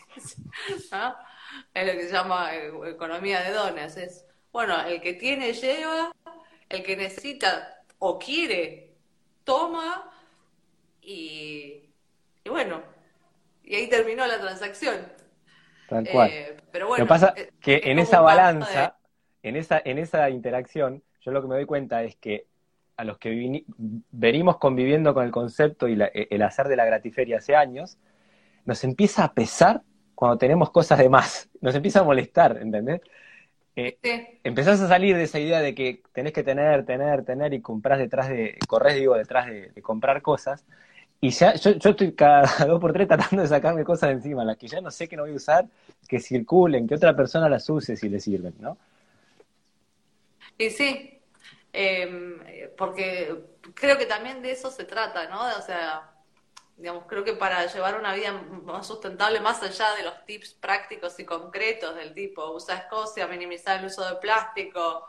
[1.73, 3.97] Es lo que se llama eh, economía de dones.
[3.97, 6.11] Es, bueno, el que tiene lleva,
[6.69, 8.95] el que necesita o quiere,
[9.43, 10.09] toma
[11.01, 11.89] y,
[12.43, 12.81] y bueno,
[13.63, 14.95] y ahí terminó la transacción.
[15.87, 16.29] Tal cual.
[16.31, 18.97] Eh, pero bueno, lo que pasa es que en esa balanza,
[19.43, 22.47] en, esa, en esa interacción, yo lo que me doy cuenta es que
[22.97, 23.63] a los que
[24.11, 27.97] venimos conviviendo con el concepto y e, el hacer de la gratiferia hace años,
[28.65, 29.81] nos empieza a pesar
[30.15, 33.01] cuando tenemos cosas de más, nos empieza a molestar, ¿entendés?
[33.87, 37.61] Eh, Empezás a salir de esa idea de que tenés que tener, tener, tener y
[37.61, 40.65] compras detrás de, corres, digo, detrás de, comprar cosas.
[41.21, 44.43] Y ya, yo, yo, estoy cada dos por tres tratando de sacarme cosas de encima,
[44.43, 45.65] las que ya no sé que no voy a usar,
[46.07, 48.77] que circulen, que otra persona las use si le sirven, ¿no?
[50.57, 51.19] Y sí,
[51.71, 52.37] em,
[52.77, 53.33] porque
[53.73, 55.41] creo que también de eso se trata, ¿no?
[55.57, 56.09] O sea,
[56.79, 61.19] digamos, creo que para llevar una vida más sustentable, más allá de los tips prácticos
[61.19, 65.05] y concretos del tipo, usa Escocia, minimizar el uso de plástico,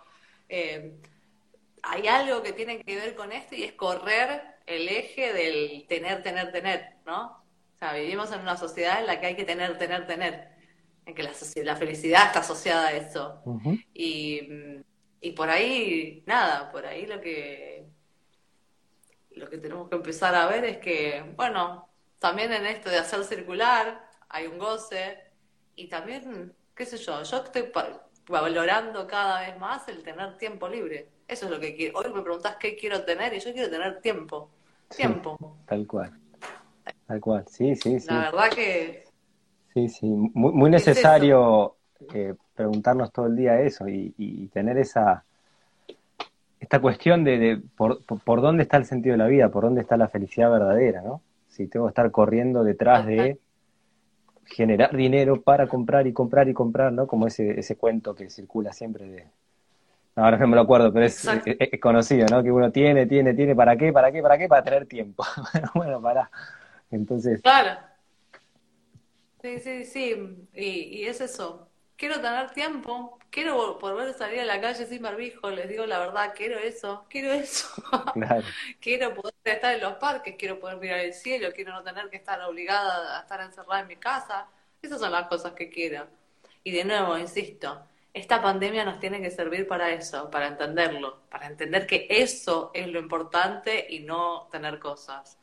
[0.48, 1.00] em,
[1.82, 6.22] hay algo que tiene que ver con esto y es correr el eje del tener,
[6.22, 7.42] tener, tener, ¿no?
[7.74, 10.48] O sea, vivimos en una sociedad en la que hay que tener, tener, tener,
[11.06, 11.32] en que la,
[11.64, 13.42] la felicidad está asociada a eso.
[13.94, 14.82] Y
[15.20, 17.79] y por ahí, nada, por ahí lo que,
[19.36, 21.88] lo que tenemos que empezar a ver es que, bueno,
[22.18, 25.18] también en esto de hacer circular hay un goce
[25.76, 27.70] y también, qué sé yo, yo estoy
[28.28, 31.08] valorando cada vez más el tener tiempo libre.
[31.26, 31.98] Eso es lo que quiero.
[31.98, 34.50] Hoy me preguntás qué quiero tener y yo quiero tener tiempo.
[34.94, 35.56] Tiempo.
[35.66, 36.12] tal cual.
[37.06, 38.06] Tal cual, sí, sí, sí.
[38.08, 39.04] La verdad que...
[39.72, 41.76] Sí, sí, muy, muy necesario
[42.12, 45.24] eh, preguntarnos todo el día eso y, tener esa
[46.60, 49.96] esta cuestión de, por, por, dónde está el sentido de la vida, por dónde está
[49.96, 51.22] la felicidad verdadera, ¿no?
[51.48, 53.38] Si tengo que estar corriendo detrás de
[54.44, 57.06] generar dinero para comprar y comprar y comprar, ¿no?
[57.06, 59.26] Como ese, ese cuento que circula siempre de...
[60.16, 61.26] Ahora no me lo acuerdo, pero es,
[61.80, 62.42] conocido, ¿no?
[62.42, 63.92] Que uno tiene, tiene, tiene, ¿para qué?
[63.92, 64.20] ¿Para qué?
[64.20, 64.48] ¿Para qué?
[64.48, 65.24] Para tener tiempo.
[65.52, 66.30] bueno, bueno, para.
[66.90, 67.40] Entonces...
[67.40, 67.80] Claro.
[69.40, 70.46] Sí, sí, sí.
[70.52, 70.64] Y,
[70.98, 71.69] y es eso
[72.00, 76.32] quiero tener tiempo, quiero poder salir a la calle sin barbijo, les digo la verdad,
[76.34, 77.68] quiero eso, quiero eso.
[78.80, 82.16] quiero poder estar en los parques, quiero poder mirar el cielo, quiero no tener que
[82.16, 84.48] estar obligada a estar encerrada en mi casa.
[84.80, 86.06] Esas son las cosas que quiero.
[86.64, 87.82] Y de nuevo, insisto,
[88.14, 92.86] esta pandemia nos tiene que servir para eso, para entenderlo, para entender que eso es
[92.88, 95.38] lo importante y no tener cosas.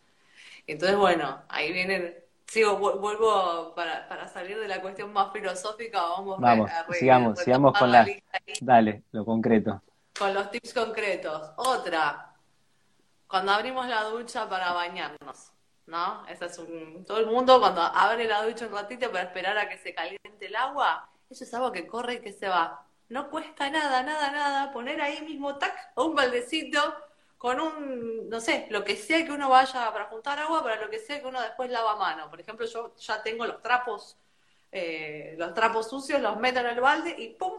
[0.65, 2.15] Entonces, bueno, ahí vienen
[2.48, 7.78] sigo, vuelvo para, para salir de la cuestión más filosófica, vamos, vamos a, sigamos, sigamos
[7.78, 8.08] con la,
[8.62, 9.82] dale, lo concreto.
[10.18, 11.52] Con los tips concretos.
[11.58, 12.34] Otra,
[13.28, 15.52] cuando abrimos la ducha para bañarnos,
[15.86, 16.26] ¿no?
[16.28, 19.70] Ese es un, todo el mundo cuando abre la ducha un ratito para esperar a
[19.70, 22.86] que se caliente el agua, eso es agua que corre y que se va.
[23.10, 26.80] No cuesta nada, nada, nada, poner ahí mismo, tac, un baldecito,
[27.38, 30.89] con un, no sé, lo que sea que uno vaya para juntar agua, para lo
[30.89, 32.30] que sea que uno después lava a mano.
[32.30, 34.17] Por ejemplo, yo ya tengo los trapos,
[34.71, 37.54] eh, los trapos sucios, los meto en el balde y ¡pum!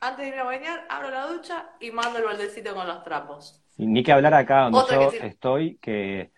[0.00, 3.62] antes de ir a bañar, abro la ducha y mando el baldecito con los trapos.
[3.76, 6.30] ni que hablar acá donde yo estoy, que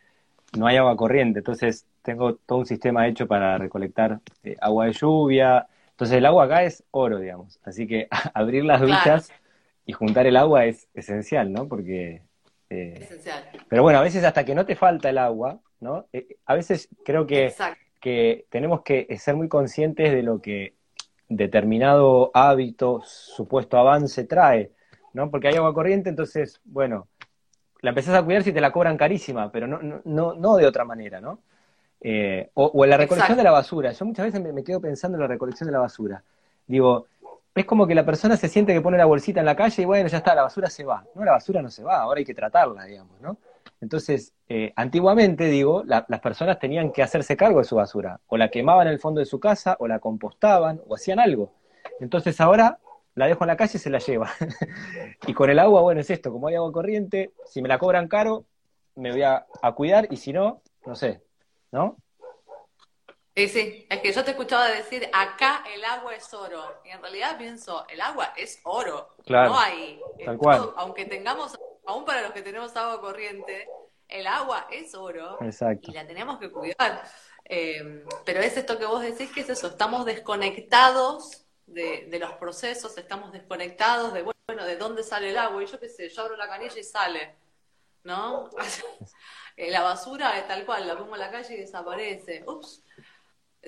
[0.57, 4.93] no hay agua corriente, entonces tengo todo un sistema hecho para recolectar eh, agua de
[4.93, 5.67] lluvia.
[5.91, 7.61] Entonces el agua acá es oro, digamos.
[7.65, 9.31] Así que abrir las duchas
[9.85, 11.69] y juntar el agua es esencial, ¿no?
[11.69, 12.23] Porque...
[12.71, 13.45] Eh, esencial.
[13.69, 16.07] Pero bueno, a veces hasta que no te falta el agua, ¿no?
[16.13, 17.55] Eh, a veces creo que,
[18.01, 20.75] que tenemos que ser muy conscientes de lo que
[21.29, 24.73] determinado hábito, supuesto avance trae,
[25.13, 25.31] ¿no?
[25.31, 27.09] Porque hay agua corriente, entonces, bueno,
[27.81, 30.85] la empezás a cuidar si te la cobran carísima, pero no, no, no de otra
[30.85, 31.41] manera, ¿no?
[32.01, 33.93] Eh, o, en la recolección de la basura.
[33.93, 36.23] Yo muchas veces me, quedo pensando en la recolección de la basura.
[36.67, 37.07] Digo,
[37.61, 39.85] es como que la persona se siente que pone la bolsita en la calle y
[39.85, 41.05] bueno, ya está, la basura se va.
[41.15, 43.39] No, la basura no se va, ahora hay que tratarla, digamos, ¿no?
[43.81, 48.21] Entonces, eh, antiguamente, digo, las personas tenían que hacerse cargo de su basura.
[48.27, 51.53] O la quemaban en el fondo de su casa, o la compostaban, o hacían algo.
[52.01, 52.79] Entonces ahora
[53.15, 54.31] la dejo en la calle y se la lleva.
[55.27, 58.09] y con el agua, bueno, es esto, como hay agua corriente, si me la cobran
[58.09, 58.45] caro,
[58.95, 61.23] me voy a, cuidar y si no, no sé,
[61.71, 61.97] ¿no?
[63.39, 66.83] Sí, sí, es que yo te escuchaba decir, acá el agua es oro.
[66.85, 69.15] Y en realidad pienso, el agua es oro.
[69.25, 70.01] Claro, no hay.
[70.25, 70.73] Tal cual.
[70.75, 73.69] aunque tengamos, aún para los que tenemos agua corriente,
[74.09, 75.39] el agua es oro.
[75.41, 75.93] Exacto.
[75.93, 77.05] Y la tenemos que cuidar.
[77.45, 82.99] Eh, pero es esto que vos decís que es eso, estamos desconectados de, los procesos,
[82.99, 85.63] estamos desconectados de, bueno, de dónde sale el agua.
[85.63, 87.37] Y yo qué sé, yo abro la canilla y sale,
[88.03, 88.51] ¿no?
[89.61, 92.45] Eh, la basura es tal cual, la pongo en la calle y desaparece.
[92.47, 92.85] Ups.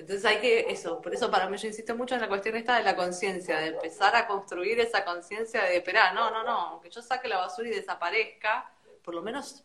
[0.01, 2.75] Entonces hay que, eso, por eso para mí yo insisto mucho en la cuestión esta
[2.75, 6.89] de la conciencia, de empezar a construir esa conciencia de, esperar, no, no, no, aunque
[6.89, 8.71] yo saque la basura y desaparezca,
[9.03, 9.63] por lo menos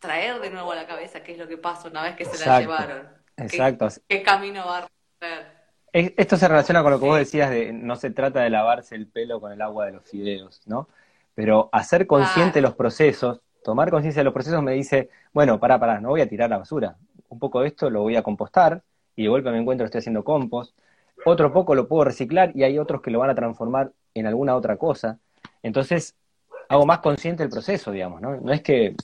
[0.00, 2.44] traer de nuevo a la cabeza qué es lo que pasa una vez que se
[2.44, 3.08] la llevaron.
[3.36, 3.86] Exacto.
[4.08, 4.88] ¿Qué, camino va a
[5.20, 5.62] recorrer?
[5.92, 9.06] Esto se relaciona con lo que vos decías de no se trata de lavarse el
[9.06, 10.88] pelo con el agua de los fideos, ¿no?
[11.36, 16.00] Pero hacer consciente los procesos, tomar conciencia de los procesos me dice, bueno, pará, pará,
[16.00, 16.96] no voy a tirar la basura.
[17.28, 18.82] Un poco de esto lo voy a compostar
[19.16, 20.76] y de golpe me encuentro estoy haciendo compost.
[21.24, 24.56] Otro poco lo puedo reciclar y hay otros que lo van a transformar en alguna
[24.56, 25.18] otra cosa.
[25.62, 26.16] Entonces,
[26.68, 28.36] hago más consciente el proceso, digamos, ¿no?
[28.36, 28.96] No es que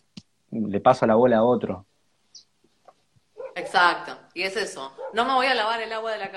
[0.51, 1.87] le paso la bola a otro.
[3.55, 4.93] Exacto, y es eso.
[5.13, 6.29] No me voy a lavar el agua de la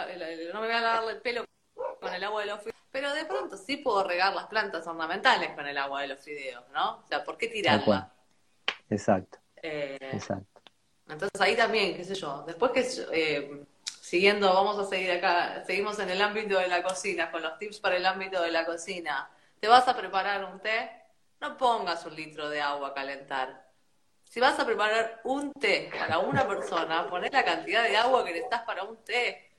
[0.54, 1.46] no me voy a lavar el pelo
[2.00, 5.52] con el agua de los fideos, pero de pronto sí puedo regar las plantas ornamentales
[5.52, 6.98] con el agua de los fideos, ¿no?
[6.98, 8.12] O sea, ¿por qué tirarla?
[8.90, 9.38] Exacto.
[9.62, 10.51] Eh, Exacto.
[11.08, 13.64] Entonces ahí también, qué sé yo, después que eh,
[14.02, 17.80] siguiendo, vamos a seguir acá, seguimos en el ámbito de la cocina, con los tips
[17.80, 19.30] para el ámbito de la cocina.
[19.60, 20.90] ¿Te vas a preparar un té?
[21.40, 23.72] No pongas un litro de agua a calentar
[24.32, 28.32] si vas a preparar un té para una persona, poner la cantidad de agua que
[28.32, 29.52] necesitas para un té.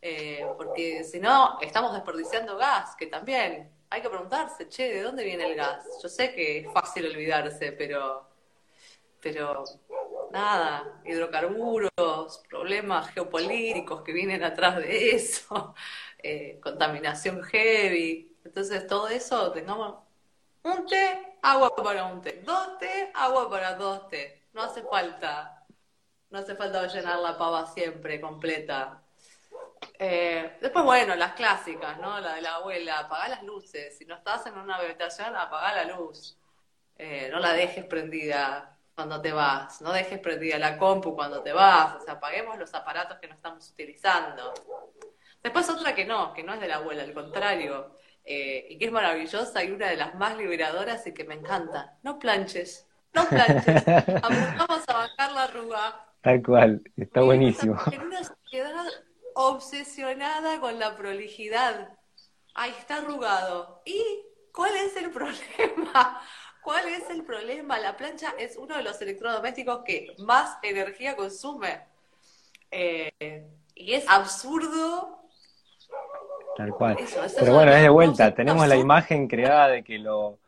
[0.00, 5.22] Eh, porque si no, estamos desperdiciando gas, que también hay que preguntarse, che, ¿de dónde
[5.22, 5.84] viene el gas?
[6.02, 8.26] Yo sé que es fácil olvidarse, pero,
[9.20, 9.64] pero
[10.36, 15.74] nada, hidrocarburos, problemas geopolíticos que vienen atrás de eso,
[16.22, 18.36] eh, contaminación heavy.
[18.44, 19.96] Entonces, todo eso, tengamos
[20.62, 22.42] un té agua para un té.
[22.44, 24.42] Dos té, agua para dos té.
[24.52, 25.64] No hace falta,
[26.30, 29.02] no hace falta llenar la pava siempre completa.
[29.98, 32.20] Eh, después, bueno, las clásicas, ¿no?
[32.20, 33.96] La de la abuela, apaga las luces.
[33.96, 36.36] Si no estás en una habitación, apaga la luz.
[36.98, 39.80] Eh, no la dejes prendida cuando te vas.
[39.82, 41.96] No dejes prendida la compu cuando te vas.
[41.96, 44.54] O sea, apaguemos los aparatos que no estamos utilizando.
[45.42, 47.98] Después otra que no, que no es de la abuela, al contrario.
[48.24, 51.98] Eh, y que es maravillosa y una de las más liberadoras y que me encanta.
[52.02, 53.84] No planches, no planches.
[54.22, 56.06] Vamos a bajar la arruga.
[56.22, 57.78] Tal cual, está buenísimo.
[57.92, 58.84] En una sociedad
[59.34, 61.96] obsesionada con la prolijidad.
[62.54, 63.82] Ahí está arrugado.
[63.84, 64.02] ¿Y
[64.52, 66.20] cuál es el problema?
[66.66, 67.78] ¿Cuál es el problema?
[67.78, 71.78] La plancha es uno de los electrodomésticos que más energía consume.
[72.72, 75.16] Eh, y es absurdo
[76.56, 76.96] Tal cual.
[77.38, 78.34] Pero bueno, es de vuelta.
[78.34, 80.40] Tenemos la imagen creada de que lo.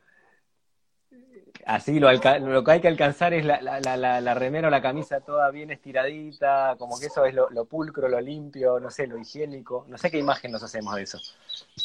[1.66, 4.82] Así lo, lo que hay que alcanzar es la, la, la, la, remera o la
[4.82, 9.18] camisa toda bien estiradita, como que eso es lo, pulcro, lo limpio, no sé, lo
[9.18, 9.84] higiénico.
[9.86, 11.20] No sé qué imagen nos hacemos de eso.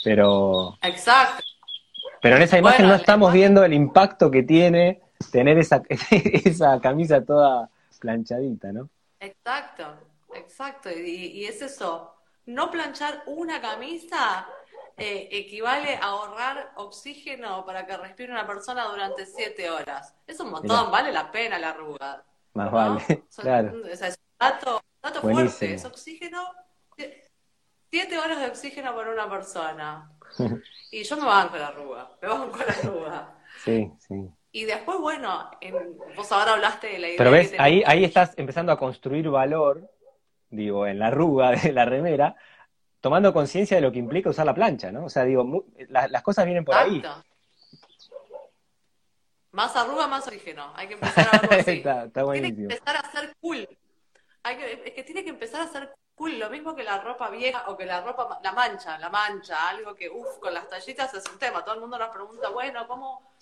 [0.04, 0.78] Pero.
[0.82, 1.43] Exacto.
[2.24, 7.24] Pero en esa imagen no estamos viendo el impacto que tiene tener esa, esa camisa
[7.24, 7.70] toda
[8.00, 8.90] planchadita, ¿no?
[9.20, 9.84] Exacto,
[10.34, 10.90] exacto.
[10.90, 12.16] Y, y es eso
[12.46, 14.48] no planchar una camisa
[14.96, 20.16] eh, equivale a ahorrar oxígeno para que respire una persona durante siete horas.
[20.26, 22.24] Es un montón, vale la pena la arruga.
[22.54, 23.86] Más vale, claro.
[23.86, 24.82] es un dato,
[25.20, 26.54] fuerte, es oxígeno,
[27.92, 30.10] siete horas de oxígeno por una persona.
[30.92, 33.36] Y yo me banco la arruga, me banco la arruga.
[33.64, 34.30] Sí, sí.
[34.52, 35.50] Y después, bueno,
[36.16, 37.18] vos ahora hablaste de la idea.
[37.18, 39.90] Pero ves, ahí, ahí estás empezando a construir valor,
[40.50, 42.36] digo, en la arruga de la remera,
[43.02, 45.06] tomando conciencia de lo que implica usar la plancha, ¿no?
[45.06, 47.02] O sea, digo, las cosas vienen por ahí.
[49.52, 50.72] Más arruga, más orígeno.
[50.76, 51.72] Hay que empezar a verlo así.
[51.72, 53.68] está, está Tiene que empezar a ser cool.
[54.44, 56.40] Hay que, es que tiene que empezar a ser cool.
[56.40, 59.96] Lo mismo que la ropa vieja o que la ropa, la mancha, la mancha, algo
[59.96, 61.64] que, uff, con las tallitas es un tema.
[61.64, 63.34] Todo el mundo nos pregunta, bueno, ¿cómo,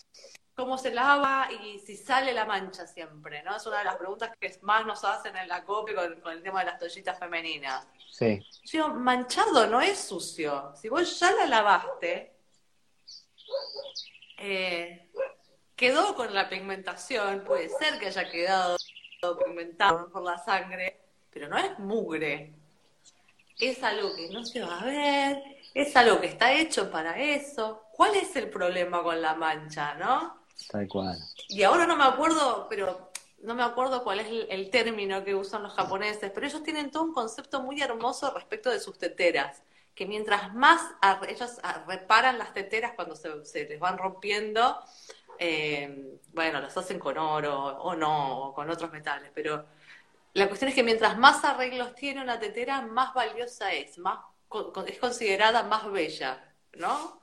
[0.55, 3.55] cómo se lava y si sale la mancha siempre, ¿no?
[3.55, 6.59] Es una de las preguntas que más nos hacen en la copia con, el tema
[6.59, 7.87] de las toallitas femeninas.
[8.11, 8.45] Sí.
[8.65, 10.73] Yo, manchado no es sucio.
[10.75, 12.35] Si vos ya la lavaste,
[14.37, 15.09] eh,
[15.75, 18.77] quedó con la pigmentación, puede ser que haya quedado
[19.43, 20.99] pigmentado por la sangre,
[21.31, 22.60] pero no es mugre.
[23.61, 25.43] Es algo que no se va a ver,
[25.73, 27.83] es algo que está hecho para eso.
[27.93, 30.45] ¿Cuál es el problema con la mancha, no?
[30.69, 31.17] Tal cual.
[31.47, 33.11] Y ahora no me acuerdo, pero
[33.43, 37.03] no me acuerdo cuál es el, término que usan los japoneses, pero ellos tienen todo
[37.03, 39.61] un concepto muy hermoso respecto de sus teteras,
[39.93, 40.81] que mientras más
[41.27, 41.57] ellos
[41.87, 44.79] reparan las teteras cuando se, les van rompiendo,
[45.37, 49.65] eh, bueno, las hacen con oro o no, o con otros metales, pero
[50.33, 54.19] la cuestión es que mientras más arreglos tiene una tetera, más valiosa es, más
[54.87, 57.21] es considerada más bella, ¿no?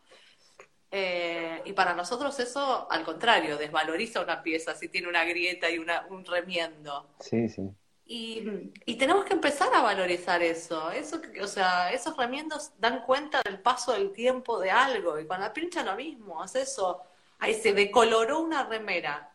[0.90, 5.78] Eh, y para nosotros eso, al contrario, desvaloriza una pieza si tiene una grieta y
[5.78, 7.10] una, un remiendo.
[7.20, 7.62] Sí, sí.
[8.06, 10.90] Y, y, tenemos que empezar a valorizar eso.
[10.90, 11.20] eso.
[11.42, 15.20] O sea, esos remiendos dan cuenta del paso del tiempo de algo.
[15.20, 17.02] Y con la pincha lo mismo, es eso.
[17.38, 19.30] Ahí se decoloró una remera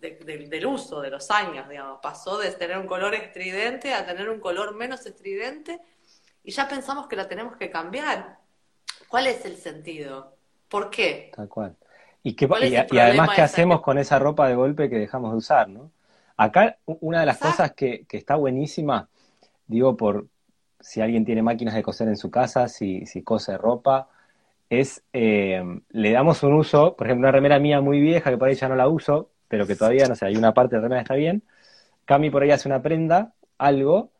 [0.00, 1.98] del uso, de los años, digamos.
[2.02, 5.80] Pasó de tener un color estridente a tener un color menos estridente
[6.44, 8.38] y ya pensamos que la tenemos que cambiar.
[9.08, 10.34] ¿Cuál es el sentido?
[10.68, 11.32] ¿Por qué?
[11.34, 11.76] Tal cual.
[12.22, 12.48] ¿Y, qué,
[12.90, 15.68] y, además, ¿qué hacemos con esa ropa de golpe que dejamos de usar?
[15.68, 15.90] ¿no?
[16.36, 19.08] Acá, una de las cosas que, está buenísima,
[19.66, 20.26] digo, por
[20.80, 24.08] si alguien tiene máquinas de coser en su casa, si, si cose ropa,
[24.68, 28.48] es, eh, le damos un uso, por ejemplo, una remera mía muy vieja, que por
[28.48, 30.84] ahí ya no la uso, pero que todavía, no sé, hay una parte de la
[30.84, 31.42] remera que está bien,
[32.04, 34.12] Cami por ahí hace una prenda, algo,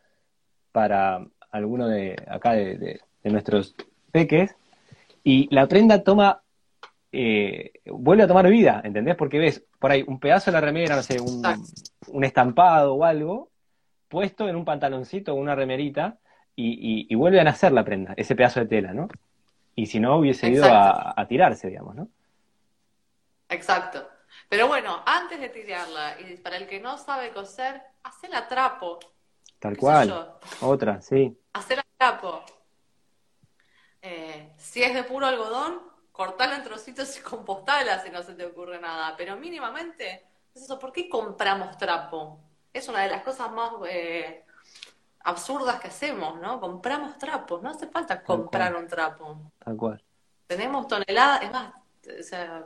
[0.73, 3.75] para alguno de acá de nuestros
[4.13, 4.55] peques,
[5.25, 6.41] y la prenda toma,
[7.13, 9.17] eh, vuelve a tomar vida, ¿entendés?
[9.17, 13.51] Porque ves por ahí un pedazo de la remera, no sé, un, estampado o algo,
[14.09, 16.17] puesto en un pantaloncito o una remerita,
[16.57, 19.09] y, vuelve a nacer la prenda, ese pedazo de tela, ¿no?
[19.77, 22.09] Y si no, hubiese ido a, tirarse, digamos, ¿no?
[23.49, 24.09] Exacto.
[24.49, 28.99] Pero bueno, antes de tirarla, y para el que no sabe coser, hacela trapo.
[29.59, 30.39] Tal cual.
[30.61, 31.39] Otra, sí.
[31.53, 32.43] Hacela trapo.
[34.01, 35.83] Eh, si es de puro algodón,
[36.13, 39.15] cortala en trocitos y compostala si no se te ocurre nada.
[39.17, 42.41] Pero mínimamente, es eso, ¿por qué compramos trapo?
[42.73, 44.45] Es una de las cosas más eh,
[45.25, 46.59] absurdas que hacemos, ¿no?
[46.59, 49.53] Compramos trapos, no hace falta comprar un trapo.
[49.59, 50.03] Tal cual.
[50.47, 51.75] Tenemos toneladas, es más,
[52.19, 52.65] o sea,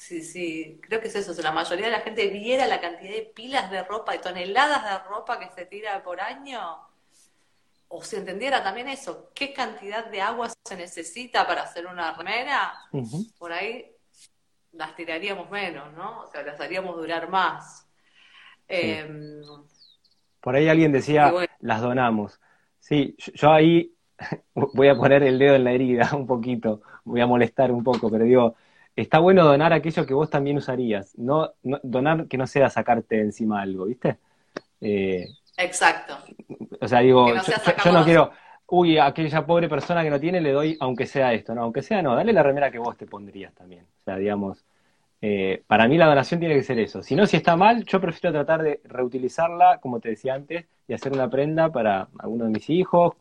[0.00, 3.12] sí, sí, creo que es eso, si la mayoría de la gente viera la cantidad
[3.12, 6.60] de pilas de ropa y toneladas de ropa que se tira por año,
[7.88, 12.72] o si entendiera también eso, qué cantidad de agua se necesita para hacer una remera,
[13.38, 13.92] por ahí
[14.72, 16.20] las tiraríamos menos, ¿no?
[16.20, 17.86] O sea, las haríamos durar más.
[18.68, 19.42] Em,
[20.40, 22.40] por ahí alguien decía, las donamos.
[22.78, 23.92] Sí, yo ahí
[24.54, 28.10] voy a poner el dedo en la herida un poquito, voy a molestar un poco,
[28.10, 28.56] pero digo,
[28.96, 33.62] está bueno donar aquello que vos también usarías, no, donar que no sea sacarte encima
[33.62, 34.18] algo, ¿viste?
[34.80, 35.26] Eh,
[35.56, 36.18] Exacto.
[36.80, 37.28] O sea, digo,
[37.84, 38.30] yo, no quiero,
[38.66, 41.82] uy, a aquella pobre persona que no tiene le doy, aunque sea esto, no, aunque
[41.82, 43.84] sea no, dale la remera que vos te pondrías también.
[44.00, 44.64] O sea, digamos,
[45.22, 47.02] eh, para mí la donación tiene que ser eso.
[47.02, 50.94] Si no, si está mal, yo prefiero tratar de reutilizarla, como te decía antes, y
[50.94, 53.14] hacer una prenda para alguno de mis hijos,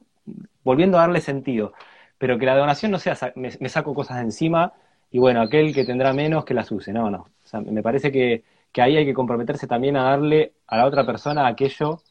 [0.63, 1.73] volviendo a darle sentido.
[2.17, 4.73] Pero que la donación no sea, me, saco cosas de encima
[5.11, 6.93] y bueno, aquel que tendrá menos que las use.
[6.93, 7.29] No, no.
[7.43, 10.85] O sea, me parece que, que ahí hay que comprometerse también a darle a la
[10.85, 12.01] otra persona aquello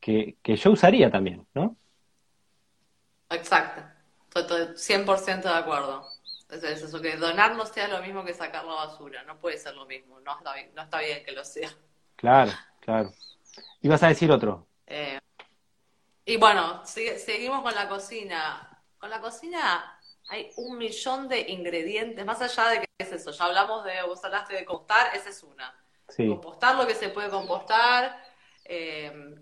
[0.00, 1.76] que, yo usaría también, ¿no?
[3.30, 3.82] Exacto,
[4.34, 6.06] estoy 100% de acuerdo.
[6.50, 9.74] Es eso, que donar no sea lo mismo que sacar la basura, no puede ser
[9.74, 11.68] lo mismo, no está bien, no está bien que lo sea.
[12.16, 13.12] Claro, claro.
[13.82, 14.66] ¿Ibas a decir otro?
[14.86, 15.18] Eh,
[16.24, 18.82] y bueno, seguimos con la cocina.
[18.96, 19.97] Con la cocina
[20.28, 24.22] hay un millón de ingredientes, más allá de que es eso, ya hablamos de, vos
[24.24, 25.74] hablaste de compostar, esa es una.
[26.16, 28.22] Compostar lo que se puede compostar,
[28.64, 29.34] eh,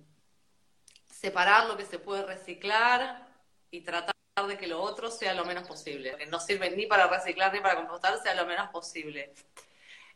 [1.07, 3.26] separar lo que se puede reciclar
[3.70, 4.14] y tratar
[4.47, 7.61] de que lo otro sea lo menos posible, que no sirve ni para reciclar ni
[7.61, 9.32] para compostar, sea lo menos posible.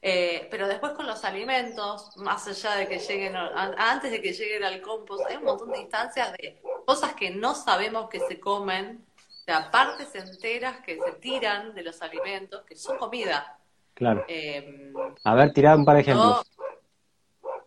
[0.03, 4.65] Eh, pero después con los alimentos, más allá de que lleguen, antes de que lleguen
[4.65, 9.07] al compost, hay un montón de instancias de cosas que no sabemos que se comen,
[9.51, 13.59] sea, partes enteras que se tiran de los alimentos, que son comida.
[13.95, 14.25] Claro.
[14.29, 14.93] Eh,
[15.25, 16.43] a ver, tirar un par de ejemplos.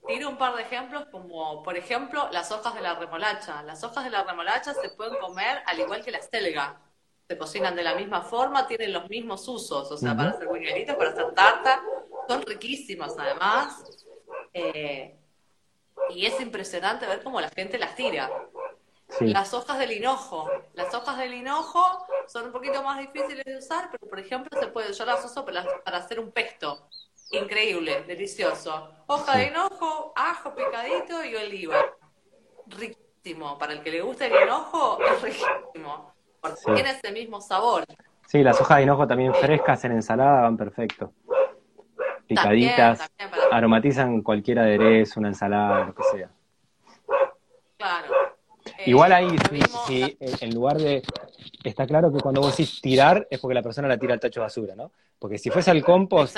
[0.07, 3.61] tiro un par de ejemplos como, por ejemplo, las hojas de la remolacha.
[3.63, 6.79] Las hojas de la remolacha se pueden comer al igual que la selga
[7.27, 10.95] se cocinan de la misma forma, tienen los mismos usos, o sea, para hacer buñuelitos,
[10.95, 11.81] para hacer tarta,
[12.27, 13.83] son riquísimas además.
[14.53, 15.17] Eh,
[16.09, 18.29] y es impresionante ver cómo la gente las tira.
[19.21, 20.49] Las hojas del hinojo.
[20.73, 21.83] Las hojas del hinojo
[22.27, 25.45] son un poquito más difíciles de usar, pero por ejemplo se puede, yo las uso
[25.45, 26.87] para, hacer un pesto.
[27.31, 28.91] Increíble, delicioso.
[29.07, 31.77] Hoja de hinojo, ajo picadito y oliva.
[32.67, 33.57] Riquísimo.
[33.57, 36.13] Para el que le gusta el hinojo, es riquísimo.
[36.39, 37.85] Porque tiene ese mismo sabor.
[38.27, 41.13] Sí, las hojas de hinojo también frescas en ensalada van perfecto
[42.27, 43.11] picaditas,
[43.51, 46.29] aromatizan cualquier aderezo, una ensalada, lo que sea.
[47.77, 48.12] Claro.
[48.85, 49.35] Igual ahí,
[49.87, 51.01] si, en lugar de...
[51.63, 54.41] Está claro que cuando vos decís tirar es porque la persona la tira al tacho
[54.41, 54.91] de basura, ¿no?
[55.17, 56.35] Porque si fuese al compost,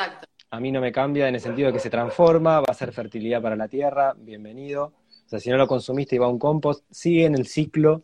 [0.52, 2.92] a mí no me cambia en el sentido de que se transforma, va a ser
[2.92, 4.94] fertilidad para la tierra, bienvenido.
[5.26, 8.04] O sea, si no lo consumiste y va a un compost, sigue en el ciclo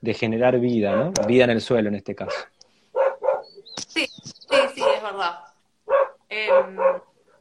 [0.00, 1.12] de generar vida, ¿no?
[1.26, 2.36] Vida en el suelo en este caso.
[3.88, 5.40] Sí, sí, sí, es verdad.
[6.28, 6.76] Em,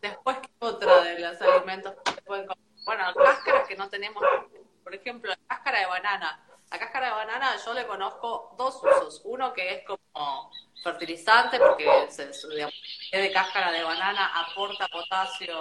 [0.01, 2.65] después, ¿qué otra de los alimentos que se pueden comer?
[2.85, 4.23] Bueno, cáscaras que no tenemos,
[4.85, 6.45] por ejemplo, la cáscara de banana.
[6.71, 9.21] La cáscara de banana yo le conozco dos usos.
[9.25, 10.51] Uno que es como
[10.83, 15.55] fertilizante, porque se, de cáscara de banana aporta potasio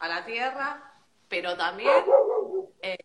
[0.00, 0.94] a la tierra,
[1.28, 2.02] pero también
[2.80, 2.96] eh,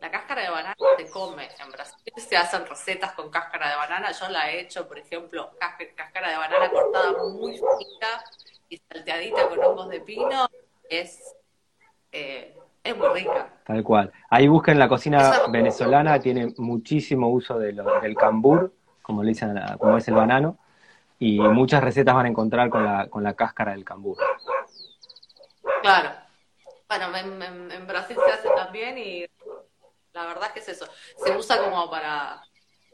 [0.00, 1.48] la cáscara de banana se come.
[1.58, 4.12] En Brasil se hacen recetas con cáscara de banana.
[4.12, 8.24] Yo la he hecho, por ejemplo, cáscara de banana cortada muy finita
[8.68, 10.48] y salteadita con hongos de pino.
[10.88, 11.34] Es,
[12.12, 12.56] eh,
[12.90, 13.48] es muy rica.
[13.64, 14.12] Tal cual.
[14.30, 17.72] Ahí busquen la cocina venezolana, tiene muchísimo uso de
[18.02, 18.72] del cambur,
[19.02, 20.58] como le dicen, como es el banano,
[21.18, 24.16] y muchas recetas van a encontrar con la, con la cáscara del cambur.
[25.82, 26.10] Claro.
[26.88, 29.26] Bueno, en Brasil se hace también y
[30.16, 30.86] la verdad es que es eso.
[31.22, 32.42] Se usa como para,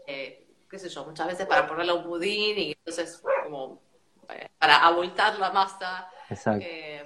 [0.06, 3.80] eh, qué sé yo, muchas veces para ponerle un budín y entonces como
[4.28, 6.10] eh, para abultar la masa.
[6.28, 6.64] Exacto.
[6.68, 7.02] Eh,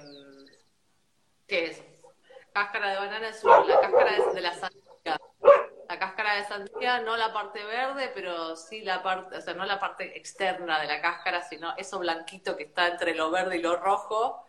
[1.47, 1.83] ¿Qué es?
[2.57, 5.17] Cáscara de banana es la cáscara de, la sandía.
[5.87, 9.63] La cáscara de sandía, no la parte verde, pero sí la parte, o sea, no
[9.63, 13.61] la parte externa de la cáscara, sino eso blanquito que está entre lo verde y
[13.61, 14.43] lo rojo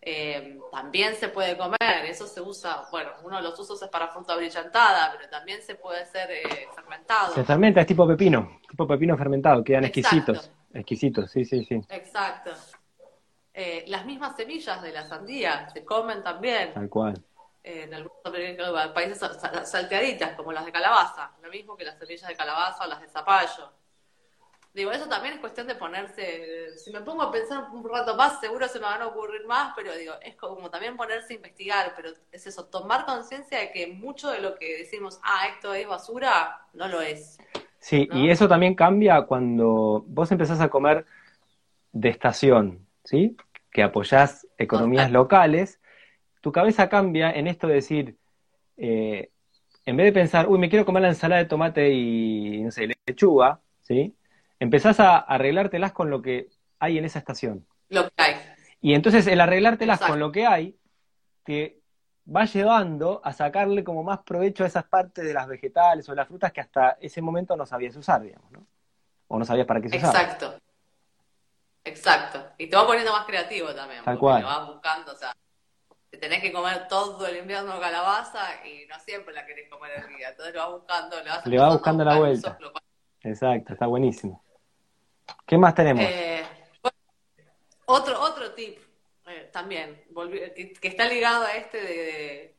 [0.00, 4.08] eh, también se puede comer, eso se usa, bueno, uno de los usos es para
[4.08, 7.34] fruta brillantada, pero también se puede ser eh, fermentado.
[7.34, 11.82] Se fermenta, es tipo pepino, tipo pepino fermentado, quedan exquisitos, exquisitos, sí, sí, sí.
[11.90, 12.52] Exacto.
[13.52, 16.72] Eh, las mismas semillas de la sandía se comen también.
[16.72, 17.22] Tal cual.
[17.62, 19.18] En algunos países
[19.64, 23.08] salteaditas, como las de calabaza, lo mismo que las semillas de calabaza o las de
[23.08, 23.72] zapallo.
[24.72, 28.38] Digo, eso también es cuestión de ponerse, si me pongo a pensar un rato más,
[28.38, 31.92] seguro se me van a ocurrir más, pero digo, es como también ponerse a investigar,
[31.96, 35.88] pero es eso, tomar conciencia de que mucho de lo que decimos, ah, esto es
[35.88, 37.38] basura, no lo es.
[37.80, 41.04] Sí, y eso también cambia cuando vos empezás a comer
[41.90, 43.36] de estación, ¿sí?
[43.72, 45.79] Que apoyás economías locales,
[46.40, 48.16] tu cabeza cambia en esto de decir,
[48.76, 49.30] eh,
[49.84, 52.88] en vez de pensar, uy, me quiero comer la ensalada de tomate y, no sé,
[53.06, 54.14] lechuga, ¿sí?
[54.60, 57.66] empezás a arreglártelas con lo que hay en esa estación.
[57.88, 58.36] Lo que hay.
[58.80, 60.76] Y entonces el arreglártelas con lo que hay
[61.44, 61.80] te
[62.34, 66.28] va llevando a sacarle como más provecho a esas partes de las vegetales o las
[66.28, 68.66] frutas que hasta ese momento no sabías usar, digamos, ¿no?
[69.28, 70.20] O no sabías para qué se usaba.
[70.20, 70.54] Exacto.
[71.82, 72.46] Exacto.
[72.58, 74.04] Y te va poniendo más creativo también.
[74.04, 74.42] Tal cual.
[74.42, 75.34] Lo vas buscando, o sea,
[76.10, 80.16] te tenés que comer todo el invierno calabaza y no siempre la querés comer el
[80.16, 80.30] día.
[80.30, 82.58] Entonces lo vas buscando, le vas, le vas buscando la vuelta.
[83.22, 84.44] Exacto, está buenísimo.
[85.46, 86.04] ¿Qué más tenemos?
[86.04, 86.44] Eh,
[87.86, 88.78] otro, otro tip
[89.26, 90.04] eh, también,
[90.54, 92.58] que, está ligado a este de,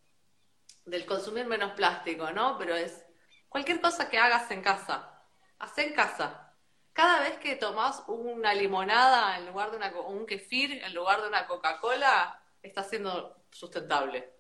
[0.86, 2.58] del consumir menos plástico, ¿no?
[2.58, 3.06] Pero es
[3.50, 5.26] cualquier cosa que hagas en casa,
[5.60, 6.54] haz en casa.
[6.94, 11.28] Cada vez que tomas una limonada en lugar de una, un kefir en lugar de
[11.28, 14.34] una Coca-Cola, está siendo sustentable.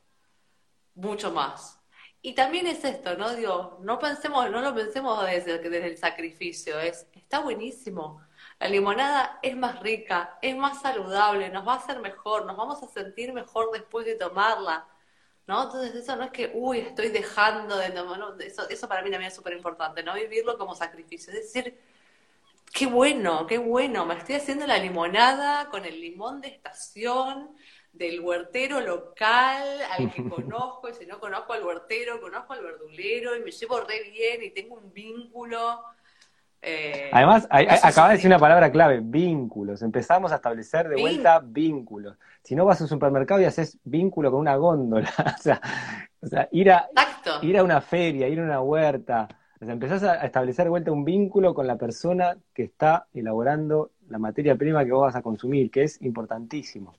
[0.95, 1.79] Mucho más.
[2.21, 3.33] Y también es esto, ¿no?
[3.33, 8.21] Digo, no pensemos, no lo pensemos desde, desde el sacrificio, es, está buenísimo.
[8.59, 12.83] La limonada es más rica, es más saludable, nos va a hacer mejor, nos vamos
[12.83, 14.87] a sentir mejor después de tomarla.
[15.47, 15.63] ¿no?
[15.63, 19.29] Entonces eso no es que, uy, estoy dejando de tomar, eso, eso para mí también
[19.29, 20.13] es súper importante, ¿no?
[20.13, 21.77] Vivirlo como sacrificio, es decir,
[22.73, 27.55] qué bueno, qué bueno, me estoy haciendo la limonada con el limón de estación,
[27.93, 33.35] del huertero local al que conozco, y si no conozco al huertero, conozco al verdulero
[33.35, 35.83] y me llevo re bien y tengo un vínculo.
[36.61, 39.81] Eh, Además, acaba de decir una palabra clave, vínculos.
[39.81, 42.17] Empezamos a establecer de vuelta vínculos.
[42.43, 45.61] Si no vas a un supermercado y haces vínculo con una góndola, o sea,
[46.21, 46.87] o sea ir, a,
[47.41, 49.27] ir a una feria, ir a una huerta,
[49.59, 53.91] o sea, empezás a establecer de vuelta un vínculo con la persona que está elaborando
[54.07, 56.93] la materia prima que vos vas a consumir, que es importantísimo.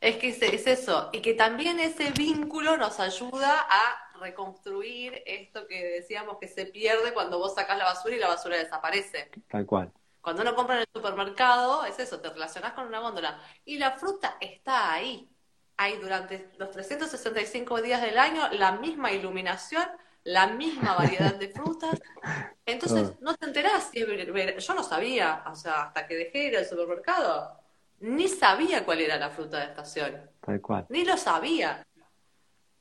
[0.00, 5.84] Es que es, eso, y que también ese vínculo nos ayuda a reconstruir esto que
[5.84, 9.30] decíamos que se pierde cuando vos sacas la basura y la basura desaparece.
[9.48, 9.92] Tal cual.
[10.20, 13.40] Cuando uno compra en el supermercado, es eso, te relacionás con una góndola.
[13.64, 15.28] Y la fruta está ahí.
[15.76, 19.84] Hay durante los 365 días del año la misma iluminación,
[20.22, 22.00] la misma variedad de frutas.
[22.66, 23.90] Entonces, no te enterás.
[23.92, 27.57] Yo no sabía, o sea, hasta que dejé ir al supermercado
[28.00, 30.12] ni sabía cuál era la fruta de estación.
[30.40, 30.86] Tal cual.
[30.88, 31.84] Ni lo sabía.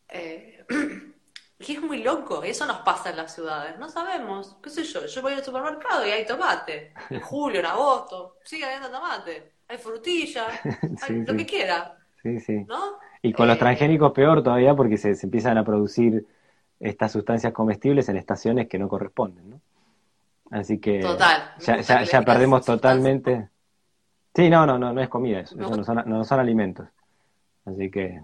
[0.10, 0.66] Eh,
[1.60, 5.06] y es muy loco, eso nos pasa en las ciudades, no sabemos, qué sé yo,
[5.06, 9.78] yo voy al supermercado y hay tomate, en julio, en agosto, sigue habiendo tomate, hay
[9.78, 10.48] frutilla,
[11.02, 11.98] hay lo que quiera.
[12.22, 12.66] Sí, sí.
[12.68, 13.00] ¿no?
[13.22, 16.26] Y con los eh, transgénicos peor todavía porque se, empiezan a producir
[16.80, 19.62] estas sustancias comestibles en estaciones que no corresponden, ¿no?
[20.52, 23.50] Así que Total, ya, ya, ya perdemos totalmente
[24.38, 25.84] Sí, no, no, no, no es comida eso, no.
[25.84, 26.88] son, no son alimentos.
[27.66, 28.22] Así que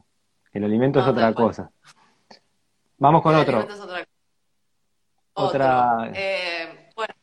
[0.51, 1.71] el alimento es otra cosa.
[2.99, 3.67] Vamos con otro.
[5.33, 6.11] otra.
[6.13, 7.15] Eh, bueno.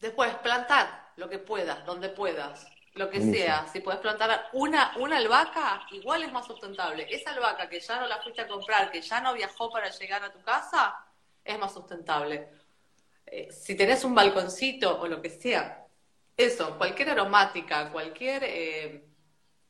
[0.00, 3.68] Después, plantar lo que puedas, donde puedas, lo que sea.
[3.68, 7.06] Si puedes plantar una, una albahaca, igual es más sustentable.
[7.08, 10.24] Esa albahaca que ya no la fuiste a comprar, que ya no viajó para llegar
[10.24, 11.06] a tu casa,
[11.44, 12.48] es más sustentable.
[13.26, 15.81] Eh, si tenés un balconcito o lo que sea,
[16.36, 19.04] eso, cualquier aromática, cualquier, eh,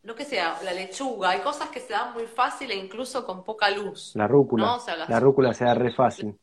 [0.02, 3.44] lo que sea, la lechuga, hay cosas que se dan muy fácil e incluso con
[3.44, 4.12] poca luz.
[4.14, 4.78] La rúcula.
[5.08, 6.38] la rúcula se da re fácil.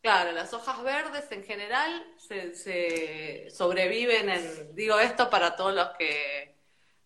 [0.00, 6.54] Claro, las hojas verdes en general se, sobreviven en, digo esto para todos los que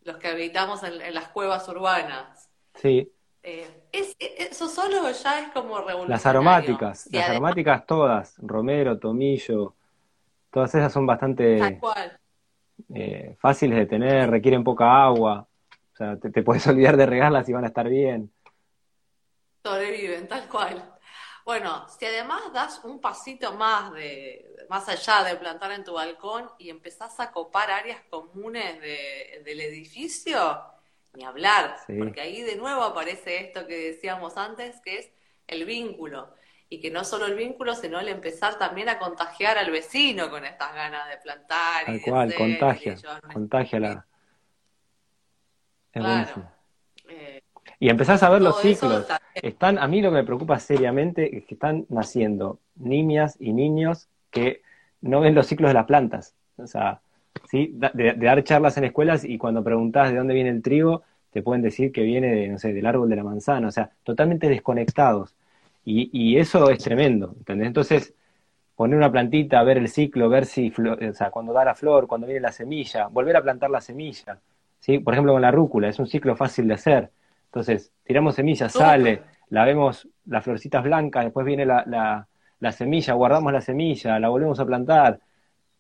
[0.03, 2.51] los que habitamos en, las cuevas urbanas.
[2.75, 3.11] Sí.
[3.43, 6.09] Eh, eso solo ya es como revolucionario.
[6.09, 9.75] Las aromáticas, las aromáticas todas, romero, tomillo,
[10.51, 11.81] Todas esas son bastante
[12.95, 15.47] eh, fáciles de tener, requieren poca agua.
[15.93, 18.33] O sea, te, puedes olvidar de regarlas y van a estar bien.
[19.63, 20.95] Sobreviven, tal cual.
[21.45, 26.49] Bueno, si además das un pasito más de más allá de plantar en tu balcón
[26.59, 30.63] y empezás a copar áreas comunes del edificio,
[31.15, 35.11] ni hablar, porque ahí de nuevo aparece esto que decíamos antes, que es
[35.49, 36.33] el vínculo
[36.73, 40.45] y que no solo el vínculo, sino el empezar también a contagiar al vecino con
[40.45, 41.85] estas ganas de plantar.
[41.85, 42.97] Tal cual, contagia,
[43.33, 44.07] contagia la...
[47.09, 47.43] Eh,
[47.81, 49.09] y empezás a ver los ciclos.
[49.35, 54.09] Están, a mí lo que me preocupa seriamente es que están naciendo niñas y niños
[54.31, 54.63] que
[55.01, 56.37] no ven los ciclos de las plantas.
[56.57, 57.01] O sea,
[57.51, 57.73] ¿sí?
[57.75, 61.03] de, dar charlas en escuelas y cuando preguntás de dónde viene el trigo,
[61.33, 63.67] te pueden decir que viene de, no sé, del árbol de la manzana.
[63.67, 65.35] O sea, totalmente desconectados.
[65.85, 67.67] Y, eso es tremendo, ¿entendés?
[67.69, 68.15] Entonces,
[68.77, 72.27] poner una plantita, ver el ciclo, ver si, o sea, cuando da la flor, cuando
[72.27, 74.39] viene la semilla, volver a plantar la semilla,
[74.79, 74.99] ¿sí?
[74.99, 77.11] Por ejemplo, con la rúcula, es un ciclo fácil de hacer.
[77.47, 82.29] Entonces, tiramos semillas, sale, la vemos, las florcitas blancas, después viene la, la,
[82.61, 85.21] la semilla, guardamos la semilla, la volvemos a plantar,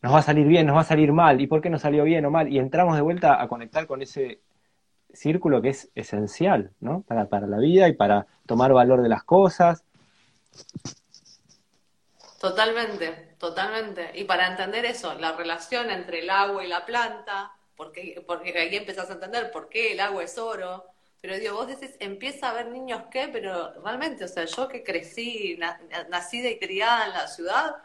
[0.02, 2.04] nos va a salir bien, nos va a salir mal, ¿y por qué no salió
[2.04, 2.48] bien o mal?
[2.48, 4.40] Y entramos de vuelta a conectar con ese
[5.12, 7.02] círculo que es esencial, ¿no?
[7.02, 9.84] Para, para la vida y para tomar valor de las cosas
[12.40, 14.12] Totalmente, totalmente.
[14.14, 18.74] Y para entender eso, la relación entre el agua y la planta, porque, porque ahí
[18.74, 20.86] empezás a entender por qué el agua es oro.
[21.20, 24.82] Pero digo, vos decís, empieza a ver niños qué, pero realmente, o sea, yo que
[24.82, 25.58] crecí,
[26.08, 27.76] nacida y criada en la ciudad,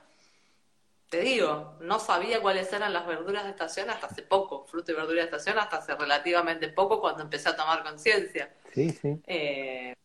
[1.09, 4.95] te digo, no sabía cuáles eran las verduras de estación hasta hace poco, fruto y
[4.95, 8.53] verdura de estación hasta hace relativamente poco cuando empecé a tomar conciencia.
[8.73, 9.21] Sí, sí.
[9.27, 9.95] Eh,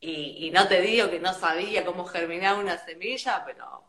[0.00, 3.84] y, no te digo que no sabía cómo germinar una semilla, pero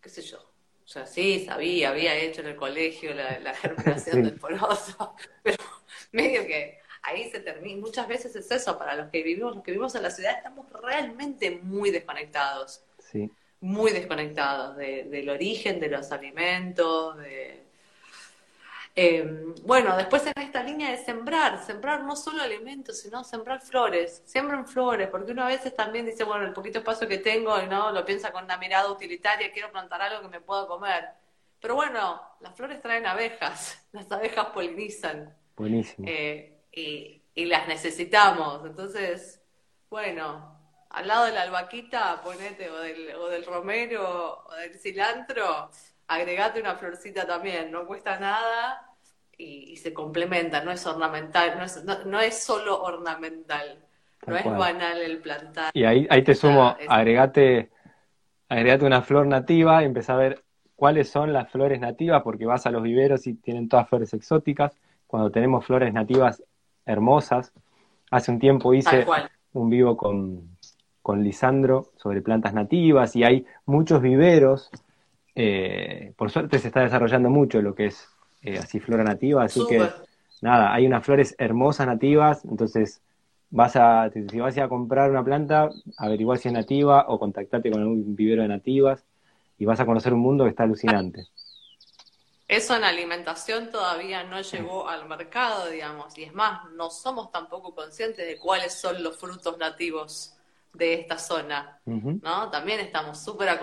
[0.00, 0.38] qué sé yo.
[0.38, 5.62] O sea, sí, sabía, había hecho en el colegio la, germinación del poroso, pero
[6.12, 7.80] medio que ahí se termina.
[7.80, 10.66] Muchas veces es eso, para los que vivimos, los que vivimos en la ciudad, estamos
[10.72, 12.82] realmente muy desconectados.
[12.98, 13.30] Sí.
[13.60, 17.67] Muy desconectados del origen de los alimentos, de...
[19.00, 24.24] Eh, bueno, después en esta línea de sembrar, sembrar no solo alimentos, sino sembrar flores,
[24.26, 27.92] siembren flores, porque uno a veces también dice, bueno, el poquito espacio que tengo, no
[27.92, 31.10] lo piensa con una mirada utilitaria, quiero plantar algo que me pueda comer.
[31.60, 35.32] Pero bueno, las flores traen abejas, las abejas polinizan.
[35.54, 36.04] Buenísimo.
[36.10, 38.66] Eh, y, y las necesitamos.
[38.66, 39.40] Entonces,
[39.88, 40.58] bueno,
[40.90, 45.70] al lado de la albaquita, ponete, o del, o del romero, o del cilantro,
[46.08, 48.87] agregate una florcita también, no cuesta nada
[49.38, 53.78] y, se complementa, no es ornamental, no es, no, es solo ornamental,
[54.26, 55.70] no es banal el plantar.
[55.72, 57.70] Y ahí, ahí te sumo, agregate,
[58.48, 60.42] agregate una flor nativa y empezá a ver
[60.74, 64.72] cuáles son las flores nativas, porque vas a los viveros y tienen todas flores exóticas.
[65.06, 66.42] Cuando tenemos flores nativas
[66.84, 67.52] hermosas,
[68.10, 69.06] hace un tiempo hice
[69.52, 70.56] un vivo con,
[71.00, 74.70] con Lisandro sobre plantas nativas y hay muchos viveros.
[75.34, 78.08] Eh, por suerte se está desarrollando mucho lo que es
[78.42, 79.88] eh, así flora nativa, así que
[80.40, 83.00] nada, hay unas flores hermosas nativas, entonces
[83.50, 87.18] vas a, si vas a, ir a comprar una planta, averiguar si es nativa o
[87.18, 89.04] contactarte con un vivero de nativas
[89.58, 91.26] y vas a conocer un mundo que está alucinante.
[92.46, 97.74] Eso en alimentación todavía no llegó al mercado, digamos, y es más, no somos tampoco
[97.74, 100.34] conscientes de cuáles son los frutos nativos
[100.72, 102.50] de esta zona, ¿no?
[102.50, 103.60] También estamos súper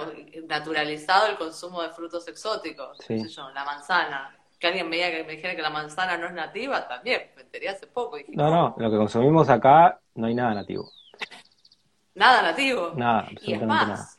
[0.47, 5.61] naturalizado el consumo de frutos exóticos, la manzana, que alguien me, que me dijera que
[5.61, 8.17] la manzana no es nativa, también, me enteré hace poco.
[8.29, 10.91] no, no, lo que consumimos acá no hay nada nativo.
[12.13, 12.93] Nada nativo.
[12.95, 14.17] Nada, y es más,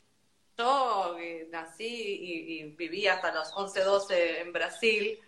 [0.58, 1.16] Yo
[1.50, 5.18] nací y, viví hasta los 11, 12 en Brasil.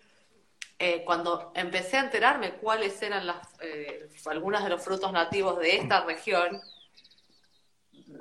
[0.81, 5.75] Eh, cuando empecé a enterarme cuáles eran las, eh, algunos de los frutos nativos de
[5.75, 6.61] esta región,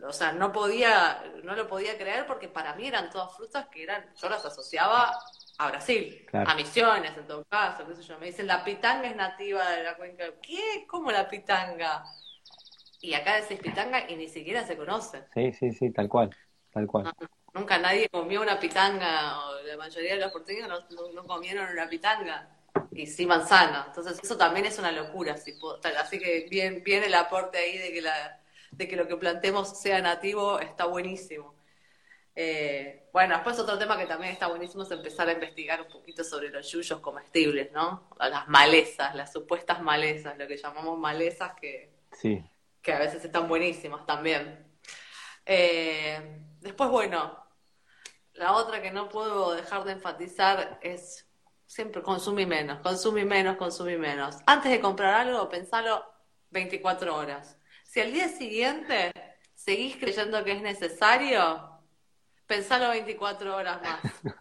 [0.07, 3.85] o sea, no podía, no lo podía creer porque para mí eran todas frutas que
[3.85, 5.17] eran, yo las asociaba
[5.59, 8.19] a Brasil, a Misiones en todo caso, qué sé yo.
[8.19, 10.25] Me dicen, la pitanga es nativa de la cuenca.
[10.41, 10.87] ¿Qué?
[10.87, 12.05] ¿Cómo la pitanga?
[13.01, 15.25] Y acá decís pitanga y ni siquiera se conoce.
[15.35, 16.31] Sí, sí, sí, tal cual,
[16.73, 17.13] tal cual.
[17.55, 22.49] nunca nadie comió una pitanga, o la mayoría de los portugueses no, comieron una pitanga.
[22.93, 23.87] Y sí manzana.
[23.89, 25.35] Entonces eso también es una locura.
[25.35, 28.41] Así que bien, bien el aporte ahí de que, la,
[28.71, 31.58] de que lo que plantemos sea nativo está buenísimo.
[32.41, 36.23] Eh, bueno, después otro tema que también está buenísimo es empezar a investigar un poquito
[36.23, 38.09] sobre los yuyos comestibles, ¿no?
[38.21, 42.41] Las malezas, las supuestas malezas, lo que llamamos malezas que, sí.
[42.81, 44.65] que a veces están buenísimas también.
[45.45, 47.45] Eh, después, bueno,
[48.35, 51.29] la otra que no puedo dejar de enfatizar es
[51.67, 54.37] siempre consumir menos, consumir menos, consumir menos.
[54.47, 56.05] Antes de comprar algo, pensalo
[56.51, 57.59] 24 horas.
[57.83, 59.11] Si al día siguiente
[59.57, 61.78] seguís creyendo que es necesario,
[62.49, 64.01] pensalo 24 horas más.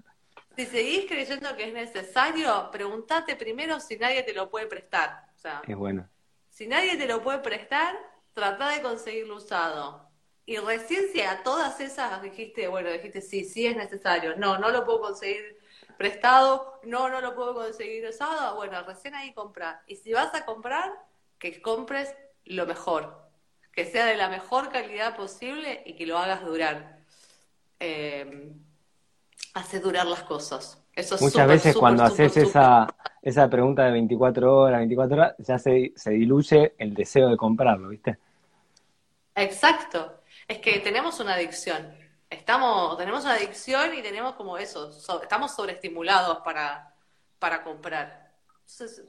[0.56, 5.26] Si seguís creyendo que es necesario, pregúntate primero si nadie te lo puede prestar.
[5.36, 6.10] O sea, es bueno.
[6.50, 7.96] Si nadie te lo puede prestar,
[8.34, 10.10] trata de conseguirlo usado.
[10.48, 14.72] Y recién si a todas esas dijiste, bueno, dijiste sí, sí es necesario, no, no
[14.72, 15.60] lo puedo conseguir
[15.96, 19.84] prestado, no, no lo puedo conseguir usado, bueno, recién ahí compra.
[19.86, 20.92] Y si vas a comprar,
[21.38, 23.30] que compres lo mejor,
[23.72, 26.97] que sea de la mejor calidad posible y que lo hagas durar
[27.80, 28.52] eh,
[29.54, 30.84] hace durar las cosas.
[30.94, 32.88] Eso Muchas veces cuando haces esa,
[33.22, 37.90] esa pregunta de 24 horas, 24 horas, ya se, se diluye el deseo de comprarlo,
[37.90, 38.18] ¿viste?
[39.36, 40.22] Exacto.
[40.48, 41.94] Es que tenemos una adicción.
[42.30, 46.94] Estamos, tenemos una adicción y tenemos como eso, estamos sobreestimulados para,
[47.40, 48.32] para comprar.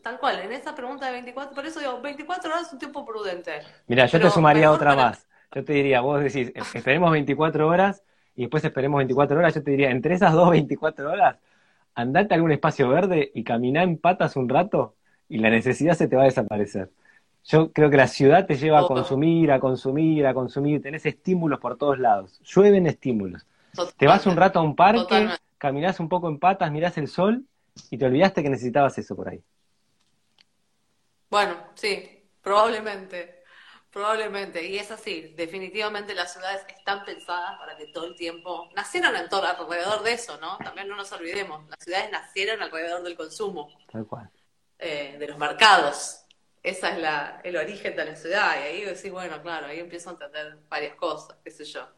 [0.03, 3.05] tal cual, en esa pregunta de 24, por eso digo, 24 horas es un tiempo
[3.05, 3.63] prudente.
[3.87, 5.27] Mira, yo te sumaría otra más.
[5.55, 8.03] Yo te diría, vos decís, esperemos 24 horas
[8.39, 11.39] y después esperemos 24 horas, yo te diría, entre esas dos 24 horas,
[11.97, 14.95] andate a algún espacio verde y caminá en patas un rato
[15.29, 16.89] y la necesidad se te va a desaparecer.
[17.45, 21.59] Yo creo que la ciudad te lleva a consumir, a consumir, a consumir, tenés estímulos
[21.59, 23.45] por todos lados, llueven estímulos.
[23.97, 27.45] Te vas un rato a un parque, caminás un poco en patas, mirás el sol
[27.91, 29.43] y te olvidaste que necesitabas eso por ahí.
[31.29, 33.38] Bueno, sí, probablemente.
[33.91, 39.17] Probablemente, y es así, definitivamente las ciudades están pensadas para que todo el tiempo, nacieron
[39.17, 40.59] en todo, alrededor de eso, ¿no?
[40.59, 44.31] También no nos olvidemos, las ciudades nacieron alrededor del consumo, Tal cual.
[44.79, 46.23] Eh, de los mercados,
[46.63, 50.11] esa es la, el origen de la ciudad, y ahí decís, bueno, claro, ahí empiezo
[50.11, 51.89] a entender varias cosas, qué sé yo.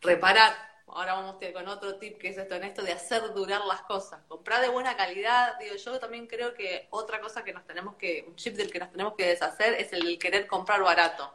[0.00, 0.52] Reparar,
[0.86, 4.22] ahora vamos con otro tip que es esto en esto de hacer durar las cosas.
[4.28, 8.24] Comprar de buena calidad, digo, yo también creo que otra cosa que nos tenemos que,
[8.28, 11.32] un chip del que nos tenemos que deshacer es el querer comprar barato.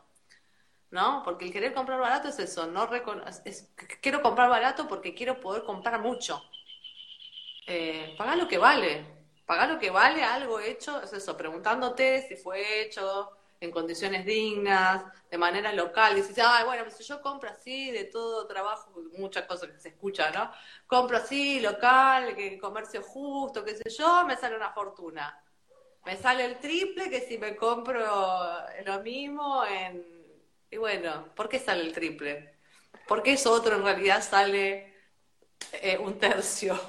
[0.91, 1.21] ¿No?
[1.23, 2.89] Porque el querer comprar barato es eso, no
[3.45, 3.69] es,
[4.01, 6.43] quiero comprar barato porque quiero poder comprar mucho.
[7.67, 9.05] Eh, paga lo que vale,
[9.45, 15.03] pagar lo que vale algo hecho, es eso, preguntándote si fue hecho en condiciones dignas,
[15.29, 16.15] de manera local.
[16.15, 20.33] Dices, ay, bueno, si yo compro así, de todo trabajo, muchas cosas que se escuchan,
[20.33, 20.51] ¿no?
[20.87, 25.41] Compro así, local, que comercio justo, qué sé yo, me sale una fortuna.
[26.05, 27.99] Me sale el triple que si me compro
[28.85, 30.05] lo mismo en...
[30.71, 32.53] Y bueno, ¿por qué sale el triple?
[33.07, 34.93] Porque eso otro en realidad sale
[35.73, 36.79] eh, un tercio.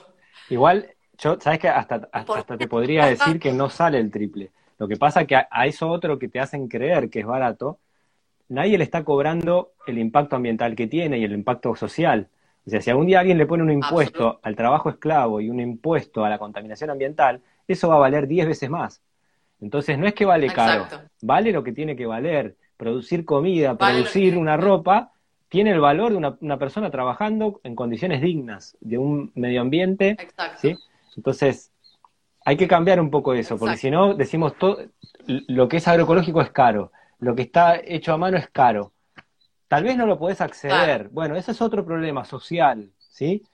[0.50, 4.52] Igual yo, sabes que hasta, hasta, te podría decir que no sale el triple.
[4.80, 7.78] Lo que pasa que a, eso otro que te hacen creer que es barato,
[8.48, 12.28] nadie le está cobrando el impacto ambiental que tiene y el impacto social.
[12.66, 15.60] O sea, si algún día alguien le pone un impuesto al trabajo esclavo y un
[15.60, 19.02] impuesto a la contaminación ambiental, eso va a valer 10 veces más.
[19.60, 20.86] Entonces no es que vale caro,
[21.20, 22.56] vale lo que tiene que valer.
[22.78, 25.12] Producir comida, producir una ropa,
[25.50, 30.16] tiene el valor de una, una, persona trabajando en condiciones dignas, de un medio ambiente.
[30.18, 30.58] Exacto.
[30.62, 30.78] ¿sí?
[31.18, 31.69] Entonces,
[32.50, 34.78] hay que cambiar un poco eso, porque si no, decimos todo,
[35.26, 36.90] lo que es agroecológico es caro,
[37.20, 38.92] lo que está hecho a mano es caro.
[39.68, 41.10] Tal vez no lo podés acceder.
[41.10, 43.44] Bueno, ese es otro problema social, ¿sí?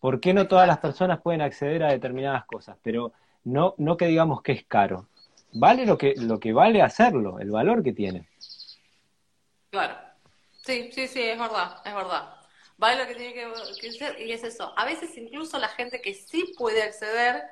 [0.00, 2.76] ¿Por qué no todas las personas pueden acceder a determinadas cosas?
[2.82, 5.08] Pero no, no que digamos que es caro.
[5.54, 8.28] Vale lo que, lo que vale hacerlo, el valor que tiene.
[9.70, 9.94] Claro.
[10.60, 12.34] Sí, sí, sí, es verdad, es verdad
[12.82, 13.32] vale lo que tiene
[13.80, 14.72] que, ser, y es eso.
[14.76, 17.44] A veces incluso la gente que sí puede acceder,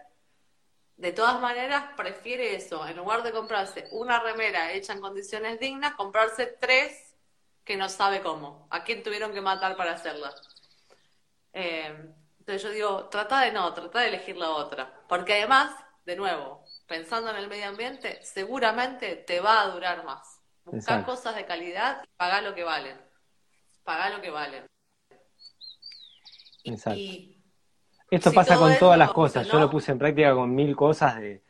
[1.01, 5.95] de todas maneras prefiere eso, en lugar de comprarse una remera hecha en condiciones dignas,
[5.95, 7.17] comprarse tres
[7.65, 10.31] que no sabe cómo, a quién tuvieron que matar para hacerla.
[11.55, 15.75] Eh, entonces yo digo, trata de no, trata de elegir la otra, porque además,
[16.05, 20.43] de nuevo, pensando en el medio ambiente, seguramente te va a durar más.
[20.67, 23.01] Buscar cosas de calidad y pagar lo que valen.
[23.85, 24.67] Pagar lo que valen.
[26.65, 27.40] Exacto.
[28.11, 29.47] Esto pasa con todas las cosas.
[29.47, 31.33] Yo lo puse en práctica con mil cosas de.
[31.33, 31.41] Eh,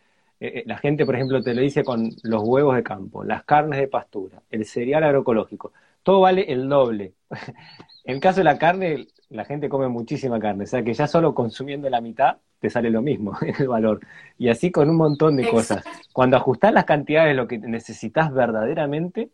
[0.59, 3.79] eh, la gente, por ejemplo, te lo dice con los huevos de campo, las carnes
[3.79, 5.73] de pastura, el cereal agroecológico.
[6.03, 7.15] Todo vale el doble.
[8.05, 10.65] en el caso de la carne, la gente come muchísima carne.
[10.65, 14.01] O sea que ya solo consumiendo la mitad te sale lo mismo el valor.
[14.39, 15.83] Y así con un montón de cosas.
[16.13, 19.31] Cuando ajustás las cantidades de lo que necesitas verdaderamente,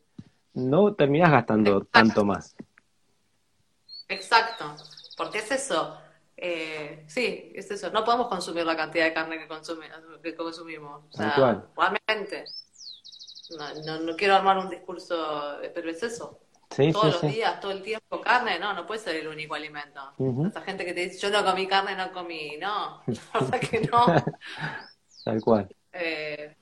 [0.55, 2.57] no terminás gastando tanto más.
[4.09, 4.77] Exacto.
[5.17, 5.99] Porque es eso.
[6.37, 7.91] Eh, sí, es eso.
[7.91, 9.87] No podemos consumir la cantidad de carne que, consume,
[10.23, 11.05] que consumimos.
[11.13, 12.45] O sea, realmente.
[13.87, 16.41] No, no, quiero armar un discurso, pero es eso.
[16.93, 20.01] Todos los días, todo el tiempo, carne, no, no puede ser el único alimento.
[20.49, 23.81] Esa gente que te dice, yo no comí carne, no comí, no, la verdad que
[23.81, 24.07] no.
[25.25, 25.69] Tal cual.
[25.93, 26.57] Eh,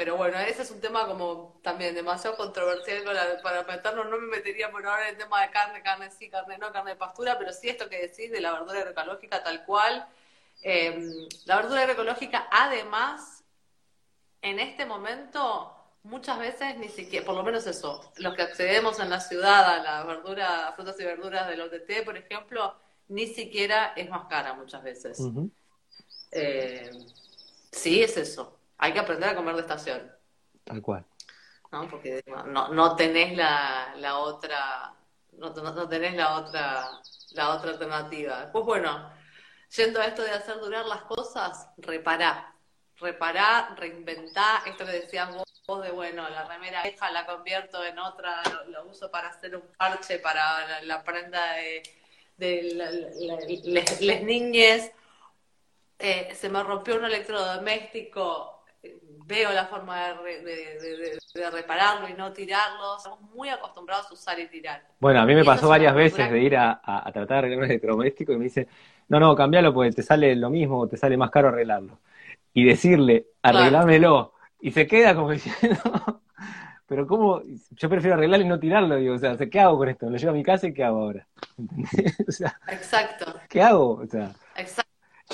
[0.00, 3.04] pero bueno, ese es un tema como también demasiado controversial
[3.42, 4.08] para, meternos.
[4.08, 6.92] No me metería por ahora en el tema de carne, carne sí, carne no, carne
[6.92, 10.08] de pastura, pero sí esto que decís de la verdura agroecológica tal cual.
[10.62, 13.44] Em, la verdura agroecológica, además,
[14.40, 15.70] en este momento,
[16.02, 19.82] muchas veces ni siquiera, por lo menos eso, los que accedemos en la ciudad a
[19.82, 22.74] la verdura, frutas y verduras del OTT, por ejemplo,
[23.08, 25.18] ni siquiera es más cara muchas veces.
[26.30, 27.06] Em,
[27.70, 30.10] sí, es eso hay que aprender a comer de estación.
[30.64, 31.04] Tal cual.
[31.70, 31.88] ¿no?
[31.88, 34.94] Porque no, no tenés la, la otra,
[35.32, 36.90] no, no, tenés la otra,
[37.32, 38.50] la otra alternativa.
[38.50, 39.12] Pues bueno,
[39.76, 42.54] yendo a esto de hacer durar las cosas, repará.
[42.96, 48.42] Repará, reinventá, esto que decías vos, de bueno, la remera vieja la convierto en otra,
[48.66, 51.82] lo, uso para hacer un parche para la, prenda de,
[52.36, 52.74] de
[54.00, 54.90] las niñas.
[55.98, 58.59] Eh, se me rompió un electrodoméstico,
[59.30, 62.96] veo la forma de, repararlo y no tirarlo.
[62.96, 64.82] Estamos muy acostumbrados a usar y tirar.
[64.98, 66.80] Bueno, a mí me pasó varias veces de ir a,
[67.12, 68.66] tratar de arreglar un electrodoméstico y me dice,
[69.08, 72.00] no, no, cambialo porque te sale lo mismo o te sale más caro arreglarlo.
[72.52, 74.34] Y decirle, arreglámelo.
[74.60, 76.20] Y se queda como diciendo,
[76.86, 77.40] pero ¿cómo?
[77.70, 78.96] Yo prefiero arreglarlo y no tirarlo.
[78.96, 80.10] Digo, o sea, ¿qué hago con esto?
[80.10, 81.26] Lo llevo a mi casa y ¿qué hago ahora?
[82.68, 83.32] Exacto.
[83.48, 83.92] ¿Qué hago?
[83.92, 84.32] O sea,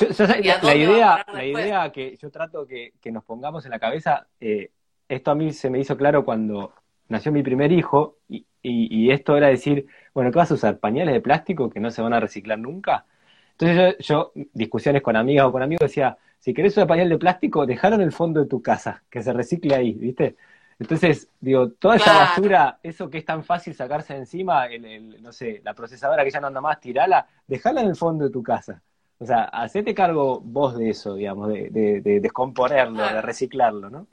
[0.01, 4.71] Exacto la, idea, la idea que yo trato que, nos pongamos en la cabeza, eh,
[5.09, 6.75] esto a mí se me hizo claro cuando
[7.09, 10.79] nació mi primer hijo, y, y, esto era decir, bueno, ¿qué vas a usar?
[10.79, 13.07] ¿Pañales de plástico que no se van a reciclar nunca?
[13.53, 17.65] Entonces yo, discusiones con amigas o con amigos, decía, si querés usar pañal de plástico,
[17.65, 20.37] déjalo en el fondo de tu casa, que se recicle ahí, ¿viste?
[20.79, 25.33] Entonces, digo, toda esa basura, eso que es tan fácil sacarse de encima, el, no
[25.33, 28.43] sé, la procesadora que ya no anda más, tirala, déjala en el fondo de tu
[28.43, 28.83] casa.
[29.19, 31.71] O sea, hacete cargo vos de eso, digamos, de,
[32.03, 34.07] de, descomponerlo, de reciclarlo, ¿no?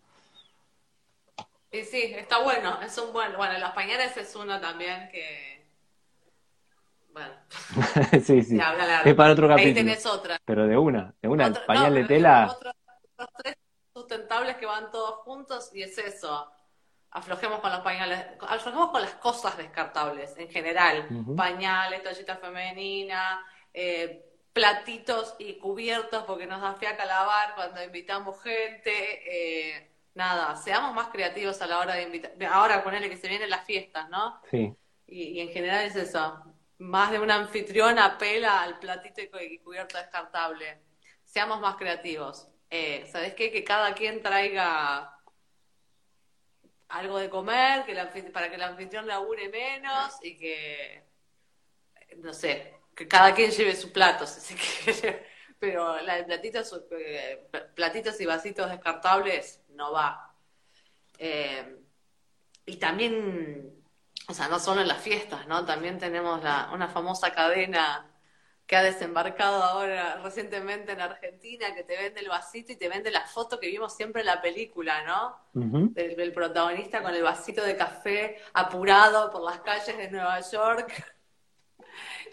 [1.72, 5.54] Y sí, está bueno, es un buen, bueno, los pañales es uno también que,
[7.14, 7.34] bueno.
[8.24, 8.60] sí, sí,
[9.06, 9.70] es para otro capítulo.
[9.70, 10.40] Ahí tenés otra.
[10.44, 12.58] Pero de una, de una, pañal de tela.
[13.18, 13.56] los tres
[13.94, 16.52] sustentables que van todos juntos y es eso.
[17.12, 21.08] Aflojemos con los pañales, aflojemos con las cosas descartables en general.
[21.38, 28.92] Pañales, toallita femenina, eh, platitos y cubiertos porque nos da fiaca lavar cuando invitamos gente.
[28.94, 32.32] Eh, nada, seamos más creativos a la hora de invitar.
[32.50, 34.40] Ahora ponerle que se vienen las fiestas, ¿no?
[34.50, 34.74] Sí.
[35.08, 36.44] Y, en general es eso.
[36.78, 40.80] Más de un anfitrión apela al platito y cubierto descartable.
[41.24, 42.48] Seamos más creativos.
[42.70, 43.52] Eh, ¿Sabes qué?
[43.52, 45.18] Que cada quien traiga
[46.90, 51.04] algo de comer que para que el anfitrión labure menos y que,
[52.18, 54.56] no sé, que cada quien lleve sus platos, si
[55.60, 60.36] Pero la platitos, eh, platitos y vasitos descartables no va.
[61.18, 61.78] Eh,
[62.66, 63.74] y también,
[64.28, 65.66] o sea, no solo en las fiestas, ¿no?
[65.66, 68.14] También tenemos la, una famosa cadena
[68.66, 73.12] que ha desembarcado ahora recientemente en Argentina, que te vende el vasito y te vende
[73.12, 75.38] la foto que vimos siempre en la película, ¿no?
[75.54, 80.92] del, protagonista con el vasito de café apurado por las calles de Nueva York.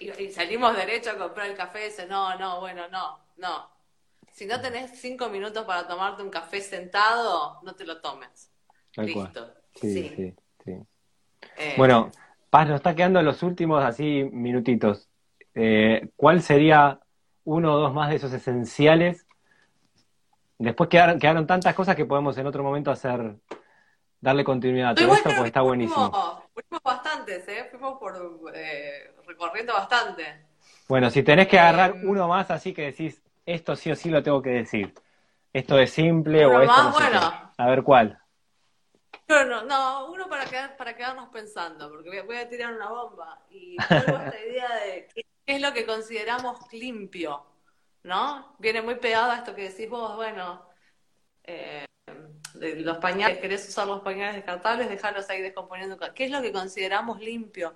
[0.00, 3.80] Y, y, salimos derecho a comprar el café y dice, no, no, bueno, no, no
[4.32, 8.50] si no tenés cinco minutos para tomarte un café sentado, no te lo tomes.
[8.96, 9.52] Listo.
[9.74, 10.34] Sí, sí,
[10.64, 10.76] sí.
[11.56, 12.10] Eh, bueno,
[12.48, 15.08] Paz, nos está quedando los últimos así minutitos.
[15.54, 17.00] Eh, ¿Cuál sería
[17.44, 19.26] uno o dos más de esos esenciales?
[20.58, 23.36] Después quedaron, quedaron tantas cosas que podemos en otro momento hacer,
[24.20, 26.39] darle continuidad a todo esto, porque está buenísimo.
[26.68, 27.66] Fuimos, bastantes, ¿eh?
[27.70, 30.46] Fuimos por, eh, recorriendo bastante.
[30.88, 34.22] Bueno, si tenés que agarrar uno más así que decís, esto sí o sí lo
[34.22, 34.94] tengo que decir.
[35.52, 37.52] Esto es simple o esto no bueno.
[37.56, 38.20] A ver cuál.
[39.28, 43.44] No, no, uno para, quedar, para quedarnos pensando, porque voy a tirar una bomba.
[43.50, 47.46] Y tengo esta idea de qué es lo que consideramos limpio,
[48.02, 48.56] ¿no?
[48.58, 50.66] Viene muy pegado a esto que decís vos, bueno,
[51.44, 51.86] eh,
[52.54, 55.98] los pañales, querés usar los pañales descartables, dejarlos ahí descomponiendo.
[56.14, 57.74] ¿Qué es lo que consideramos limpio?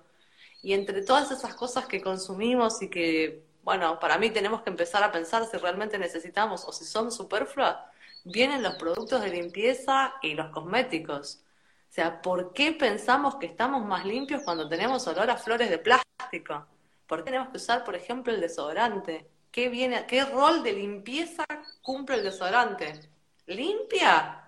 [0.61, 5.03] Y entre todas esas cosas que consumimos y que bueno, para mí tenemos que empezar
[5.03, 7.77] a pensar si realmente necesitamos o si son superfluas,
[8.23, 11.41] vienen los productos de limpieza y los cosméticos.
[11.89, 15.79] O sea, ¿por qué pensamos que estamos más limpios cuando tenemos olor a flores de
[15.79, 16.67] plástico?
[17.07, 19.27] ¿Por qué tenemos que usar, por ejemplo, el desodorante?
[19.51, 21.43] ¿Qué, viene, qué rol de limpieza
[21.81, 23.09] cumple el desodorante?
[23.47, 24.44] ¿Limpia?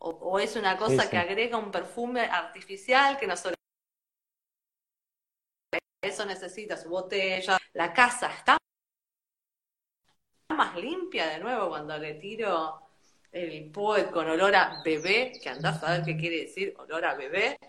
[0.00, 3.44] ¿O, es una cosa que agrega un perfume artificial que nos
[6.00, 7.58] eso necesita su botella.
[7.74, 8.56] La casa está
[10.54, 12.82] más limpia de nuevo cuando le tiro
[13.30, 17.14] el poet con olor a bebé, que andás a ver qué quiere decir olor a
[17.14, 17.58] bebé.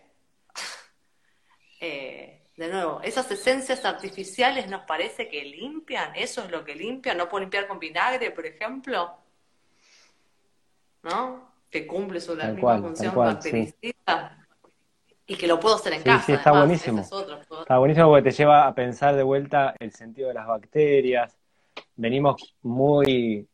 [1.81, 7.15] Eh, de nuevo, esas esencias artificiales nos parece que limpian, eso es lo que limpian,
[7.15, 9.17] no puedo limpiar con vinagre, por ejemplo,
[11.03, 11.48] ¿no?
[11.69, 14.39] Que cumple su la misma función bactericida
[15.29, 16.25] y que lo puedo hacer en casa.
[16.25, 17.01] Sí, está buenísimo.
[17.01, 21.37] está buenísimo porque te lleva a pensar de vuelta el sentido de las bacterias.
[21.95, 23.47] Venimos muy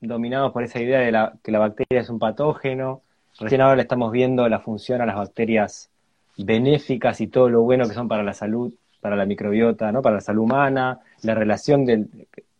[0.00, 3.02] dominados por esa idea de la, que la bacteria es un patógeno.
[3.38, 5.88] Recién ahora le estamos viendo la función a las bacterias
[6.36, 10.02] benéficas y todo lo bueno que son para la salud, para la microbiota, ¿no?
[10.02, 10.98] para la salud humana.
[11.22, 11.86] La relación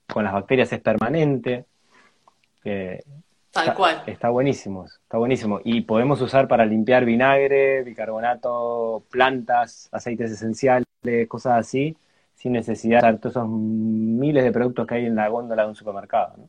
[0.07, 1.65] con las bacterias es permanente.
[2.65, 3.03] Eh,
[3.55, 4.03] Tal está, cual.
[4.07, 5.61] Está buenísimo, está buenísimo.
[5.63, 10.89] Y podemos usar para limpiar vinagre, bicarbonato, plantas, aceites esenciales,
[11.29, 11.97] cosas así,
[12.35, 15.77] sin necesidad de todos esos miles de productos que hay en la góndola de un
[15.77, 16.35] supermercado.
[16.37, 16.49] ¿no?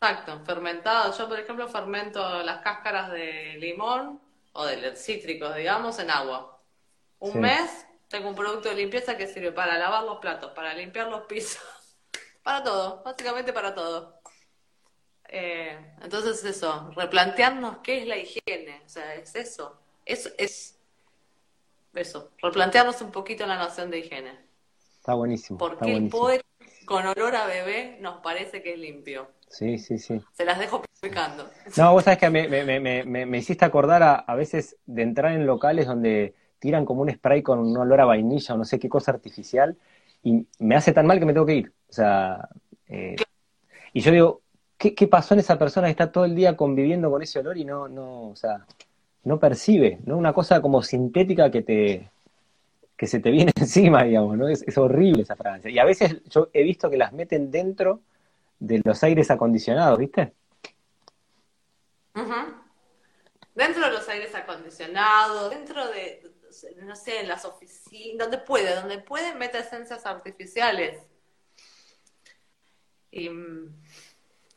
[0.00, 1.12] Exacto, fermentado.
[1.18, 4.20] Yo, por ejemplo, fermento las cáscaras de limón
[4.52, 6.60] o de cítricos, digamos, en agua.
[7.18, 11.08] Un mes tengo un producto de limpieza que sirve para lavar los platos, para limpiar
[11.08, 11.60] los pisos,
[12.44, 14.20] para todo, básicamente para todo.
[15.28, 20.78] Eh, entonces eso, replantearnos qué es la higiene, o sea, es eso, es, es
[21.94, 24.38] eso, replantearnos un poquito la noción de higiene.
[24.98, 25.58] Está buenísimo.
[25.58, 26.44] Porque el poder
[26.84, 29.28] con olor a bebé nos parece que es limpio.
[29.48, 30.20] Sí, sí, sí.
[30.32, 31.48] Se las dejo explicando.
[31.76, 35.32] No, vos sabés que me, me, me, me hiciste acordar a, a, veces de entrar
[35.32, 38.78] en locales donde tiran como un spray con un olor a vainilla o no sé
[38.78, 39.76] qué cosa artificial
[40.22, 41.72] y me hace tan mal que me tengo que ir.
[41.88, 42.48] O sea,
[42.88, 43.16] eh,
[43.92, 44.42] y yo digo,
[44.78, 47.64] ¿qué, pasó en esa persona que está todo el día conviviendo con ese olor y
[47.64, 48.66] no, no, o sea,
[49.24, 50.16] no percibe, ¿no?
[50.16, 52.10] Una cosa como sintética que te
[52.96, 54.48] que se te viene encima, digamos, ¿no?
[54.48, 55.70] Es, horrible esa fragancia.
[55.70, 58.00] Y a veces yo he visto que las meten dentro
[58.58, 60.32] de los aires acondicionados, ¿viste?
[63.54, 66.22] Dentro de los aires acondicionados, dentro de,
[66.82, 71.02] no sé, en las oficinas, donde puede, donde puede mete esencias artificiales.
[73.10, 73.30] Y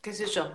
[0.01, 0.51] qué sé yo,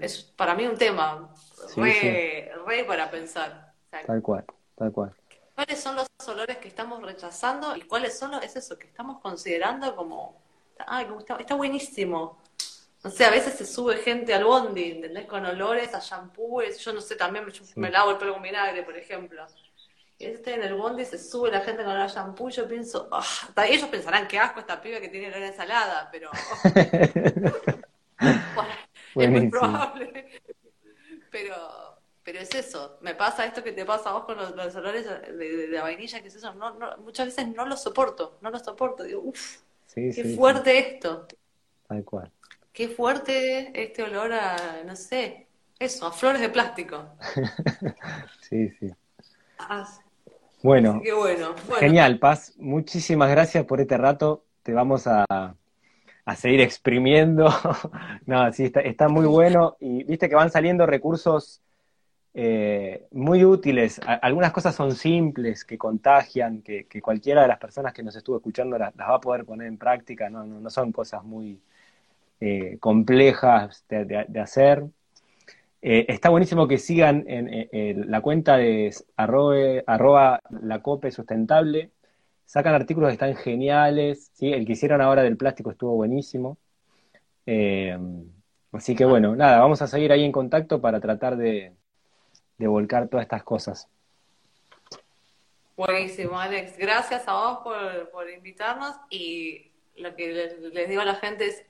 [0.00, 1.32] es para mí un tema
[1.76, 3.72] re, para pensar.
[3.90, 4.44] tal cual,
[4.74, 5.14] tal cual.
[5.54, 9.20] ¿Cuáles son los olores que estamos rechazando y cuáles son los, es eso que estamos
[9.20, 10.42] considerando como,
[10.86, 11.04] ah,
[11.38, 12.38] está, buenísimo?
[13.02, 15.26] No sé, a veces se sube gente al bondi, ¿entendés?
[15.26, 18.96] Con olores a shampoos, yo no sé, también me lavo el pelo con vinagre, por
[18.96, 19.46] ejemplo.
[20.18, 23.24] Y estoy en el bondi, se sube la gente con el shampoo, yo pienso, ah,
[23.66, 26.30] ellos pensarán que asco esta piba que tiene la ensalada, pero...
[29.16, 30.42] es muy probable.
[31.30, 35.06] Pero, pero es eso, me pasa esto que te pasa a vos con los, olores
[35.06, 38.58] de, de, vainilla, que es eso, no, no, muchas veces no lo soporto, no lo
[38.58, 39.58] soporto, digo, uff,
[39.94, 41.26] qué fuerte esto.
[41.86, 42.30] Tal cual.
[42.72, 45.46] Qué fuerte este olor a, no sé,
[45.78, 47.04] eso, a flores de plástico.
[48.40, 48.90] sí, sí.
[49.58, 49.86] Ah,
[50.62, 52.54] bueno, bueno, genial, Paz.
[52.56, 54.44] Muchísimas gracias por este rato.
[54.62, 55.54] Te vamos a,
[56.26, 57.48] a seguir exprimiendo.
[58.26, 59.76] no, sí, está, muy bueno.
[59.80, 61.62] Y viste que van saliendo recursos
[62.34, 64.00] eh, muy útiles.
[64.04, 68.76] algunas cosas son simples, que contagian, que, cualquiera de las personas que nos estuvo escuchando
[68.76, 70.28] las, va a poder poner en práctica.
[70.28, 71.60] No, no, son cosas muy
[72.40, 74.84] eh, complejas de, hacer.
[75.80, 81.92] Eh, está buenísimo que sigan en, la cuenta de arroba, arroba la cope sustentable
[82.46, 84.52] sacan artículos que están geniales, ¿sí?
[84.52, 86.56] el que hicieron ahora del plástico estuvo buenísimo.
[87.44, 87.98] Eh,
[88.72, 91.74] así que bueno, nada, vamos a seguir ahí en contacto para tratar de,
[92.58, 93.88] volcar todas estas cosas.
[95.76, 96.78] Buenísimo, Alex.
[96.78, 97.58] Gracias a vos
[98.12, 101.66] por, invitarnos y lo que les, les, digo a la gente es,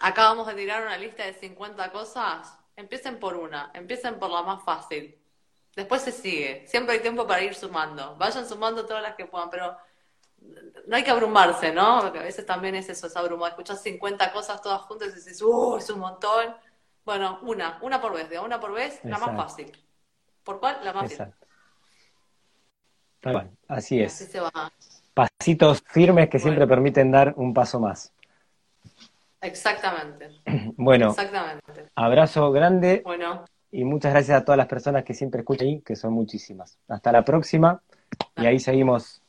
[0.00, 4.62] acabamos de tirar una lista de 50 cosas, empiecen por una, empiecen por la más
[4.62, 5.17] fácil.
[5.76, 6.66] Después se sigue.
[6.66, 8.16] Siempre hay tiempo para ir sumando.
[8.16, 9.76] Vayan sumando todas las que puedan, pero
[10.86, 12.00] no hay que abrumarse, ¿no?
[12.00, 13.50] Porque a veces también es eso, es abrumar.
[13.50, 15.76] Escuchas 50 cosas todas juntas y dices, ¡uh!
[15.76, 16.54] Es un montón.
[17.04, 19.72] Bueno, una, una por vez, de una por vez, la más fácil.
[20.44, 20.78] ¿Por cuál?
[20.82, 21.34] La más fácil.
[23.68, 24.30] Así es.
[25.14, 28.12] Pasitos firmes que siempre permiten dar un paso más.
[29.40, 30.30] Exactamente.
[30.76, 31.90] Bueno, Exactamente.
[31.96, 33.02] abrazo grande.
[33.04, 33.44] Bueno.
[33.70, 36.78] Y muchas gracias a todas las personas que siempre escuchan ahí, que son muchísimas.
[36.88, 37.82] Hasta la próxima
[38.36, 39.22] y ahí seguimos